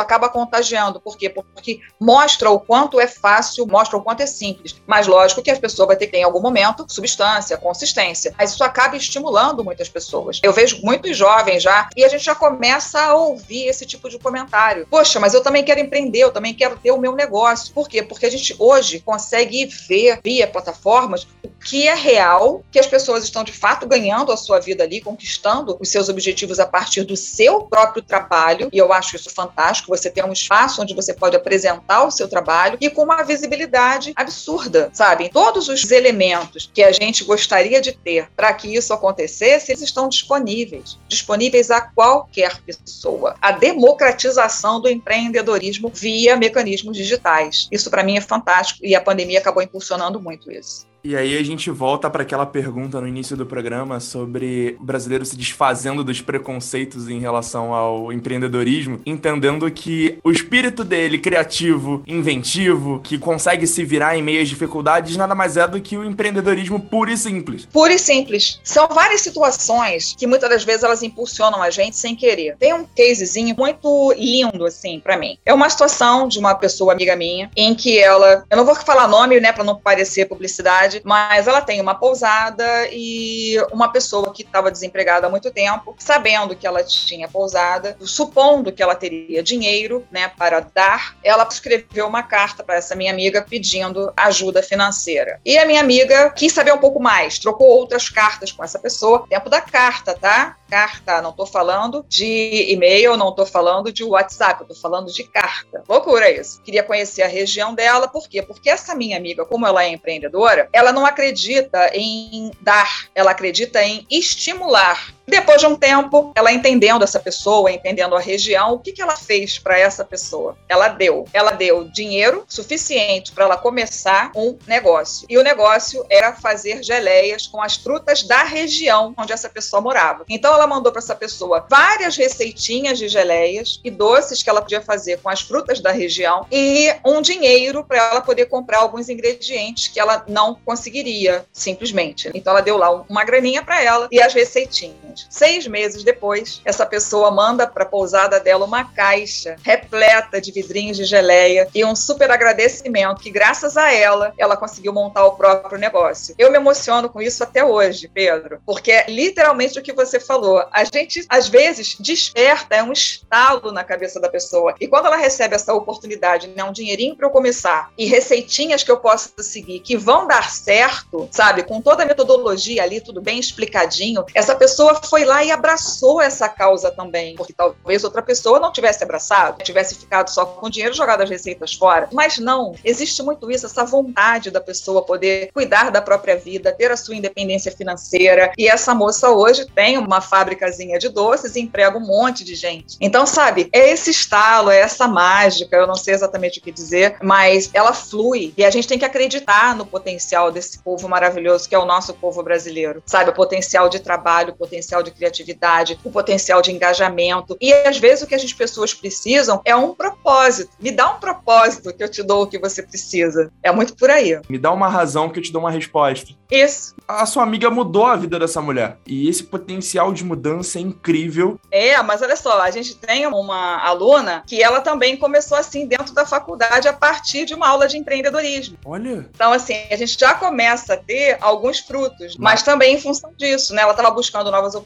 acaba 0.00 0.28
contagiando. 0.28 1.00
Por 1.00 1.16
quê? 1.16 1.30
Porque 1.30 1.80
mostra 2.00 2.50
o 2.50 2.60
quanto 2.66 3.00
é 3.00 3.06
fácil, 3.06 3.66
mostra 3.66 3.96
o 3.96 4.02
quanto 4.02 4.22
é 4.22 4.26
simples. 4.26 4.76
Mas 4.86 5.06
lógico 5.06 5.42
que 5.42 5.50
as 5.50 5.58
pessoas 5.58 5.88
vai 5.88 5.96
ter 5.96 6.06
que 6.06 6.12
ter 6.12 6.18
em 6.18 6.24
algum 6.24 6.40
momento 6.40 6.86
substância, 6.88 7.56
consistência. 7.56 8.34
Mas 8.38 8.52
isso 8.52 8.64
acaba 8.64 8.96
estimulando 8.96 9.64
muitas 9.64 9.88
pessoas. 9.88 10.40
Eu 10.42 10.52
vejo 10.52 10.80
muitos 10.82 11.16
jovens 11.16 11.62
já 11.62 11.88
e 11.96 12.04
a 12.04 12.08
gente 12.08 12.24
já 12.24 12.34
começa 12.34 13.00
a 13.00 13.14
ouvir 13.14 13.66
esse 13.66 13.86
tipo 13.86 14.08
de 14.08 14.18
comentário. 14.18 14.86
Poxa, 14.90 15.20
mas 15.20 15.34
eu 15.34 15.42
também 15.42 15.64
quero 15.64 15.80
empreender, 15.80 16.20
eu 16.20 16.32
também 16.32 16.54
quero 16.54 16.76
ter 16.76 16.90
o 16.90 16.98
meu 16.98 17.14
negócio. 17.14 17.72
Por 17.72 17.88
quê? 17.88 18.02
Porque 18.02 18.26
a 18.26 18.30
gente 18.30 18.54
hoje 18.58 19.00
consegue 19.00 19.66
ver 19.88 20.20
via 20.24 20.46
plataformas 20.46 21.26
o 21.42 21.48
que 21.48 21.86
é 21.86 21.94
real, 21.94 22.62
que 22.70 22.78
as 22.78 22.86
pessoas 22.86 23.24
estão 23.24 23.44
de 23.44 23.52
fato 23.52 23.86
ganhando 23.86 24.32
a 24.32 24.36
sua 24.36 24.60
vida 24.60 24.84
ali, 24.84 25.00
conquistando 25.00 25.76
os 25.80 25.88
seus 25.88 26.08
objetivos 26.08 26.58
a 26.58 26.66
partir 26.66 27.04
do 27.04 27.16
seu 27.16 27.62
próprio 27.62 28.02
trabalho. 28.02 28.68
E 28.72 28.78
eu 28.78 28.92
acho 28.92 29.16
isso 29.16 29.30
fantástico. 29.30 29.94
Você 29.96 30.10
tem 30.10 30.24
um 30.24 30.32
espaço 30.32 30.82
onde 30.82 30.94
você 30.94 31.12
pode 31.12 31.36
apresentar 31.36 32.04
o 32.04 32.10
seu 32.10 32.28
trabalho 32.28 32.55
trabalho 32.56 32.78
e 32.80 32.88
com 32.88 33.02
uma 33.02 33.22
visibilidade 33.22 34.12
absurda, 34.16 34.90
sabe? 34.92 35.28
Todos 35.28 35.68
os 35.68 35.90
elementos 35.90 36.70
que 36.72 36.82
a 36.82 36.90
gente 36.90 37.24
gostaria 37.24 37.80
de 37.80 37.92
ter 37.92 38.28
para 38.34 38.52
que 38.54 38.74
isso 38.74 38.92
acontecesse, 38.92 39.72
eles 39.72 39.82
estão 39.82 40.08
disponíveis, 40.08 40.98
disponíveis 41.06 41.70
a 41.70 41.80
qualquer 41.80 42.60
pessoa. 42.62 43.36
A 43.40 43.52
democratização 43.52 44.80
do 44.80 44.88
empreendedorismo 44.88 45.90
via 45.92 46.36
mecanismos 46.36 46.96
digitais. 46.96 47.68
Isso 47.70 47.90
para 47.90 48.02
mim 48.02 48.16
é 48.16 48.20
fantástico 48.20 48.80
e 48.84 48.94
a 48.94 49.00
pandemia 49.00 49.38
acabou 49.38 49.62
impulsionando 49.62 50.20
muito 50.20 50.50
isso. 50.50 50.86
E 51.06 51.14
aí 51.14 51.38
a 51.38 51.42
gente 51.44 51.70
volta 51.70 52.10
para 52.10 52.22
aquela 52.22 52.44
pergunta 52.44 53.00
no 53.00 53.06
início 53.06 53.36
do 53.36 53.46
programa 53.46 54.00
sobre 54.00 54.76
o 54.80 54.82
brasileiro 54.82 55.24
se 55.24 55.36
desfazendo 55.36 56.02
dos 56.02 56.20
preconceitos 56.20 57.08
em 57.08 57.20
relação 57.20 57.72
ao 57.72 58.12
empreendedorismo, 58.12 59.00
entendendo 59.06 59.70
que 59.70 60.18
o 60.24 60.32
espírito 60.32 60.82
dele 60.82 61.16
criativo, 61.16 62.02
inventivo, 62.08 62.98
que 63.04 63.18
consegue 63.18 63.68
se 63.68 63.84
virar 63.84 64.18
em 64.18 64.22
meio 64.22 64.42
às 64.42 64.48
dificuldades, 64.48 65.16
nada 65.16 65.32
mais 65.32 65.56
é 65.56 65.68
do 65.68 65.80
que 65.80 65.96
o 65.96 66.04
empreendedorismo 66.04 66.80
puro 66.80 67.08
e 67.08 67.16
simples. 67.16 67.66
Puro 67.66 67.92
e 67.92 68.00
simples. 68.00 68.58
São 68.64 68.88
várias 68.88 69.20
situações 69.20 70.12
que 70.18 70.26
muitas 70.26 70.50
das 70.50 70.64
vezes 70.64 70.82
elas 70.82 71.04
impulsionam 71.04 71.62
a 71.62 71.70
gente 71.70 71.96
sem 71.96 72.16
querer. 72.16 72.56
Tem 72.58 72.74
um 72.74 72.84
casezinho 72.84 73.54
muito 73.56 74.12
lindo 74.18 74.66
assim 74.66 74.98
para 74.98 75.16
mim. 75.16 75.38
É 75.46 75.54
uma 75.54 75.70
situação 75.70 76.26
de 76.26 76.40
uma 76.40 76.56
pessoa 76.56 76.92
amiga 76.92 77.14
minha 77.14 77.48
em 77.56 77.76
que 77.76 77.96
ela, 77.96 78.44
eu 78.50 78.56
não 78.56 78.64
vou 78.64 78.74
falar 78.74 79.06
nome, 79.06 79.38
né, 79.38 79.52
para 79.52 79.62
não 79.62 79.76
parecer 79.76 80.26
publicidade, 80.26 80.95
cidade, 80.96 81.02
mas 81.04 81.46
ela 81.46 81.60
tem 81.60 81.80
uma 81.80 81.94
pousada 81.94 82.88
e 82.90 83.56
uma 83.72 83.90
pessoa 83.90 84.32
que 84.32 84.42
estava 84.42 84.70
desempregada 84.70 85.26
há 85.26 85.30
muito 85.30 85.50
tempo, 85.50 85.94
sabendo 85.98 86.56
que 86.56 86.66
ela 86.66 86.82
tinha 86.82 87.28
pousada, 87.28 87.96
supondo 88.00 88.72
que 88.72 88.82
ela 88.82 88.94
teria 88.94 89.42
dinheiro, 89.42 90.06
né, 90.10 90.30
para 90.36 90.60
dar, 90.60 91.16
ela 91.22 91.46
escreveu 91.50 92.06
uma 92.06 92.22
carta 92.22 92.62
para 92.62 92.76
essa 92.76 92.94
minha 92.94 93.12
amiga 93.12 93.42
pedindo 93.42 94.12
ajuda 94.16 94.62
financeira. 94.62 95.40
E 95.44 95.58
a 95.58 95.66
minha 95.66 95.80
amiga 95.80 96.30
quis 96.30 96.52
saber 96.52 96.72
um 96.72 96.78
pouco 96.78 97.00
mais, 97.00 97.38
trocou 97.38 97.66
outras 97.68 98.08
cartas 98.08 98.52
com 98.52 98.64
essa 98.64 98.78
pessoa, 98.78 99.26
tempo 99.28 99.48
da 99.48 99.60
carta, 99.60 100.14
tá? 100.14 100.56
Carta, 100.68 101.22
não 101.22 101.30
estou 101.30 101.46
falando 101.46 102.04
de 102.08 102.66
e-mail, 102.72 103.16
não 103.16 103.28
estou 103.28 103.46
falando 103.46 103.92
de 103.92 104.02
WhatsApp, 104.02 104.66
tô 104.66 104.74
falando 104.74 105.12
de 105.12 105.22
carta. 105.22 105.84
Loucura 105.88 106.28
isso. 106.28 106.60
Queria 106.62 106.82
conhecer 106.82 107.22
a 107.22 107.28
região 107.28 107.72
dela, 107.72 108.08
por 108.08 108.28
quê? 108.28 108.42
Porque 108.42 108.68
essa 108.68 108.94
minha 108.94 109.16
amiga, 109.16 109.44
como 109.44 109.66
ela 109.66 109.84
é 109.84 109.88
empreendedora, 109.88 110.68
ela 110.76 110.92
não 110.92 111.06
acredita 111.06 111.90
em 111.94 112.50
dar, 112.60 113.08
ela 113.14 113.30
acredita 113.30 113.82
em 113.82 114.06
estimular 114.10 115.15
depois 115.26 115.60
de 115.60 115.66
um 115.66 115.76
tempo, 115.76 116.32
ela 116.34 116.52
entendendo 116.52 117.02
essa 117.02 117.18
pessoa, 117.18 117.70
entendendo 117.70 118.14
a 118.14 118.20
região, 118.20 118.74
o 118.74 118.78
que, 118.78 118.92
que 118.92 119.02
ela 119.02 119.16
fez 119.16 119.58
para 119.58 119.78
essa 119.78 120.04
pessoa? 120.04 120.56
Ela 120.68 120.88
deu. 120.88 121.26
Ela 121.32 121.52
deu 121.52 121.84
dinheiro 121.84 122.44
suficiente 122.48 123.32
para 123.32 123.44
ela 123.44 123.56
começar 123.56 124.30
um 124.36 124.56
negócio. 124.66 125.26
E 125.28 125.36
o 125.36 125.42
negócio 125.42 126.04
era 126.08 126.32
fazer 126.32 126.82
geleias 126.82 127.46
com 127.46 127.60
as 127.60 127.76
frutas 127.76 128.22
da 128.22 128.44
região 128.44 129.14
onde 129.16 129.32
essa 129.32 129.48
pessoa 129.48 129.80
morava. 129.80 130.24
Então 130.28 130.54
ela 130.54 130.66
mandou 130.66 130.92
para 130.92 131.00
essa 131.00 131.14
pessoa 131.14 131.66
várias 131.68 132.16
receitinhas 132.16 132.98
de 132.98 133.08
geleias 133.08 133.80
e 133.82 133.90
doces 133.90 134.42
que 134.42 134.50
ela 134.50 134.62
podia 134.62 134.80
fazer 134.80 135.18
com 135.20 135.28
as 135.28 135.40
frutas 135.40 135.80
da 135.80 135.90
região 135.90 136.46
e 136.50 136.94
um 137.04 137.20
dinheiro 137.20 137.84
para 137.84 137.98
ela 137.98 138.20
poder 138.20 138.46
comprar 138.46 138.78
alguns 138.78 139.08
ingredientes 139.08 139.88
que 139.88 139.98
ela 139.98 140.24
não 140.28 140.54
conseguiria 140.54 141.44
simplesmente. 141.52 142.30
Então 142.34 142.52
ela 142.52 142.62
deu 142.62 142.76
lá 142.76 143.04
uma 143.08 143.24
graninha 143.24 143.62
para 143.62 143.82
ela 143.82 144.08
e 144.10 144.20
as 144.20 144.32
receitinhas. 144.32 145.15
Seis 145.30 145.66
meses 145.66 146.02
depois, 146.02 146.60
essa 146.64 146.84
pessoa 146.84 147.30
manda 147.30 147.66
para 147.66 147.84
a 147.84 147.88
pousada 147.88 148.40
dela 148.40 148.64
uma 148.64 148.84
caixa 148.84 149.56
repleta 149.62 150.40
de 150.40 150.52
vidrinhos 150.52 150.96
de 150.96 151.04
geleia 151.04 151.68
e 151.74 151.84
um 151.84 151.96
super 151.96 152.30
agradecimento 152.30 153.20
que, 153.20 153.30
graças 153.30 153.76
a 153.76 153.92
ela, 153.92 154.32
ela 154.38 154.56
conseguiu 154.56 154.92
montar 154.92 155.24
o 155.24 155.32
próprio 155.32 155.78
negócio. 155.78 156.34
Eu 156.38 156.50
me 156.50 156.56
emociono 156.56 157.08
com 157.08 157.22
isso 157.22 157.42
até 157.42 157.64
hoje, 157.64 158.08
Pedro, 158.08 158.60
porque 158.64 158.92
é 158.92 159.06
literalmente 159.08 159.78
o 159.78 159.82
que 159.82 159.92
você 159.92 160.18
falou. 160.18 160.64
A 160.72 160.84
gente, 160.84 161.24
às 161.28 161.48
vezes, 161.48 161.96
desperta, 161.98 162.74
é 162.74 162.82
um 162.82 162.92
estalo 162.92 163.72
na 163.72 163.84
cabeça 163.84 164.20
da 164.20 164.28
pessoa. 164.28 164.74
E 164.80 164.86
quando 164.86 165.06
ela 165.06 165.16
recebe 165.16 165.54
essa 165.54 165.72
oportunidade, 165.74 166.48
né, 166.48 166.64
um 166.64 166.72
dinheirinho 166.72 167.16
para 167.16 167.26
eu 167.26 167.30
começar 167.30 167.90
e 167.96 168.06
receitinhas 168.06 168.82
que 168.82 168.90
eu 168.90 168.96
possa 168.96 169.30
seguir 169.42 169.80
que 169.80 169.96
vão 169.96 170.26
dar 170.26 170.50
certo, 170.50 171.28
sabe, 171.30 171.62
com 171.62 171.80
toda 171.80 172.02
a 172.02 172.06
metodologia 172.06 172.82
ali, 172.82 173.00
tudo 173.00 173.20
bem 173.20 173.38
explicadinho, 173.38 174.24
essa 174.34 174.54
pessoa 174.54 175.00
foi 175.08 175.24
lá 175.24 175.44
e 175.44 175.50
abraçou 175.50 176.20
essa 176.20 176.48
causa 176.48 176.90
também, 176.90 177.34
porque 177.36 177.52
talvez 177.52 178.04
outra 178.04 178.22
pessoa 178.22 178.60
não 178.60 178.72
tivesse 178.72 179.02
abraçado, 179.02 179.62
tivesse 179.62 179.94
ficado 179.94 180.28
só 180.28 180.44
com 180.44 180.70
dinheiro 180.70 180.94
jogado 180.94 181.22
as 181.22 181.30
receitas 181.30 181.74
fora. 181.74 182.08
Mas 182.12 182.38
não, 182.38 182.74
existe 182.84 183.22
muito 183.22 183.50
isso, 183.50 183.66
essa 183.66 183.84
vontade 183.84 184.50
da 184.50 184.60
pessoa 184.60 185.04
poder 185.04 185.50
cuidar 185.52 185.90
da 185.90 186.02
própria 186.02 186.36
vida, 186.36 186.72
ter 186.72 186.90
a 186.90 186.96
sua 186.96 187.16
independência 187.16 187.72
financeira. 187.72 188.52
E 188.56 188.68
essa 188.68 188.94
moça 188.94 189.30
hoje 189.30 189.66
tem 189.66 189.98
uma 189.98 190.20
fábricazinha 190.20 190.98
de 190.98 191.08
doces 191.08 191.56
e 191.56 191.60
emprega 191.60 191.96
um 191.96 192.06
monte 192.06 192.44
de 192.44 192.54
gente. 192.54 192.96
Então, 193.00 193.26
sabe, 193.26 193.68
é 193.72 193.90
esse 193.90 194.10
estalo, 194.10 194.70
é 194.70 194.80
essa 194.80 195.06
mágica, 195.06 195.76
eu 195.76 195.86
não 195.86 195.94
sei 195.94 196.14
exatamente 196.14 196.58
o 196.58 196.62
que 196.62 196.72
dizer, 196.72 197.16
mas 197.22 197.70
ela 197.72 197.92
flui 197.92 198.52
e 198.56 198.64
a 198.64 198.70
gente 198.70 198.88
tem 198.88 198.98
que 198.98 199.04
acreditar 199.04 199.74
no 199.74 199.86
potencial 199.86 200.50
desse 200.50 200.78
povo 200.78 201.08
maravilhoso 201.08 201.68
que 201.68 201.74
é 201.74 201.78
o 201.78 201.84
nosso 201.84 202.14
povo 202.14 202.42
brasileiro. 202.42 203.02
Sabe, 203.06 203.30
o 203.30 203.34
potencial 203.34 203.88
de 203.88 204.00
trabalho, 204.00 204.52
o 204.52 204.56
potencial 204.56 204.95
potencial 204.96 205.02
de 205.02 205.10
criatividade, 205.10 205.98
o 206.04 206.10
potencial 206.10 206.62
de 206.62 206.72
engajamento. 206.72 207.56
E 207.60 207.72
às 207.72 207.98
vezes 207.98 208.22
o 208.22 208.26
que 208.26 208.34
as 208.34 208.52
pessoas 208.52 208.94
precisam 208.94 209.60
é 209.64 209.74
um 209.74 209.94
propósito. 209.94 210.70
Me 210.80 210.90
dá 210.90 211.10
um 211.10 211.20
propósito 211.20 211.92
que 211.92 212.02
eu 212.02 212.08
te 212.08 212.22
dou 212.22 212.42
o 212.42 212.46
que 212.46 212.58
você 212.58 212.82
precisa. 212.82 213.50
É 213.62 213.72
muito 213.72 213.94
por 213.94 214.10
aí. 214.10 214.40
Me 214.48 214.58
dá 214.58 214.72
uma 214.72 214.88
razão 214.88 215.28
que 215.28 215.38
eu 215.38 215.42
te 215.42 215.52
dou 215.52 215.62
uma 215.62 215.70
resposta. 215.70 216.32
Isso. 216.50 216.94
A 217.08 217.26
sua 217.26 217.42
amiga 217.42 217.70
mudou 217.70 218.06
a 218.06 218.16
vida 218.16 218.38
dessa 218.38 218.60
mulher. 218.60 218.98
E 219.06 219.28
esse 219.28 219.44
potencial 219.44 220.12
de 220.12 220.24
mudança 220.24 220.78
é 220.78 220.82
incrível. 220.82 221.58
É, 221.70 222.00
mas 222.02 222.22
olha 222.22 222.36
só, 222.36 222.60
a 222.60 222.70
gente 222.70 222.96
tem 222.96 223.26
uma 223.26 223.78
aluna 223.78 224.42
que 224.46 224.62
ela 224.62 224.80
também 224.80 225.16
começou 225.16 225.58
assim 225.58 225.86
dentro 225.86 226.14
da 226.14 226.24
faculdade 226.24 226.88
a 226.88 226.92
partir 226.92 227.44
de 227.44 227.54
uma 227.54 227.68
aula 227.68 227.88
de 227.88 227.98
empreendedorismo. 227.98 228.78
Olha. 228.84 229.28
Então, 229.34 229.52
assim, 229.52 229.74
a 229.90 229.96
gente 229.96 230.16
já 230.18 230.34
começa 230.34 230.94
a 230.94 230.96
ter 230.96 231.38
alguns 231.40 231.80
frutos, 231.80 232.36
mas, 232.36 232.56
mas 232.56 232.62
também 232.62 232.94
em 232.94 233.00
função 233.00 233.32
disso, 233.36 233.74
né? 233.74 233.82
Ela 233.82 233.90
estava 233.90 234.10
buscando 234.10 234.50
novas 234.50 234.74
oportunidades. 234.74 234.85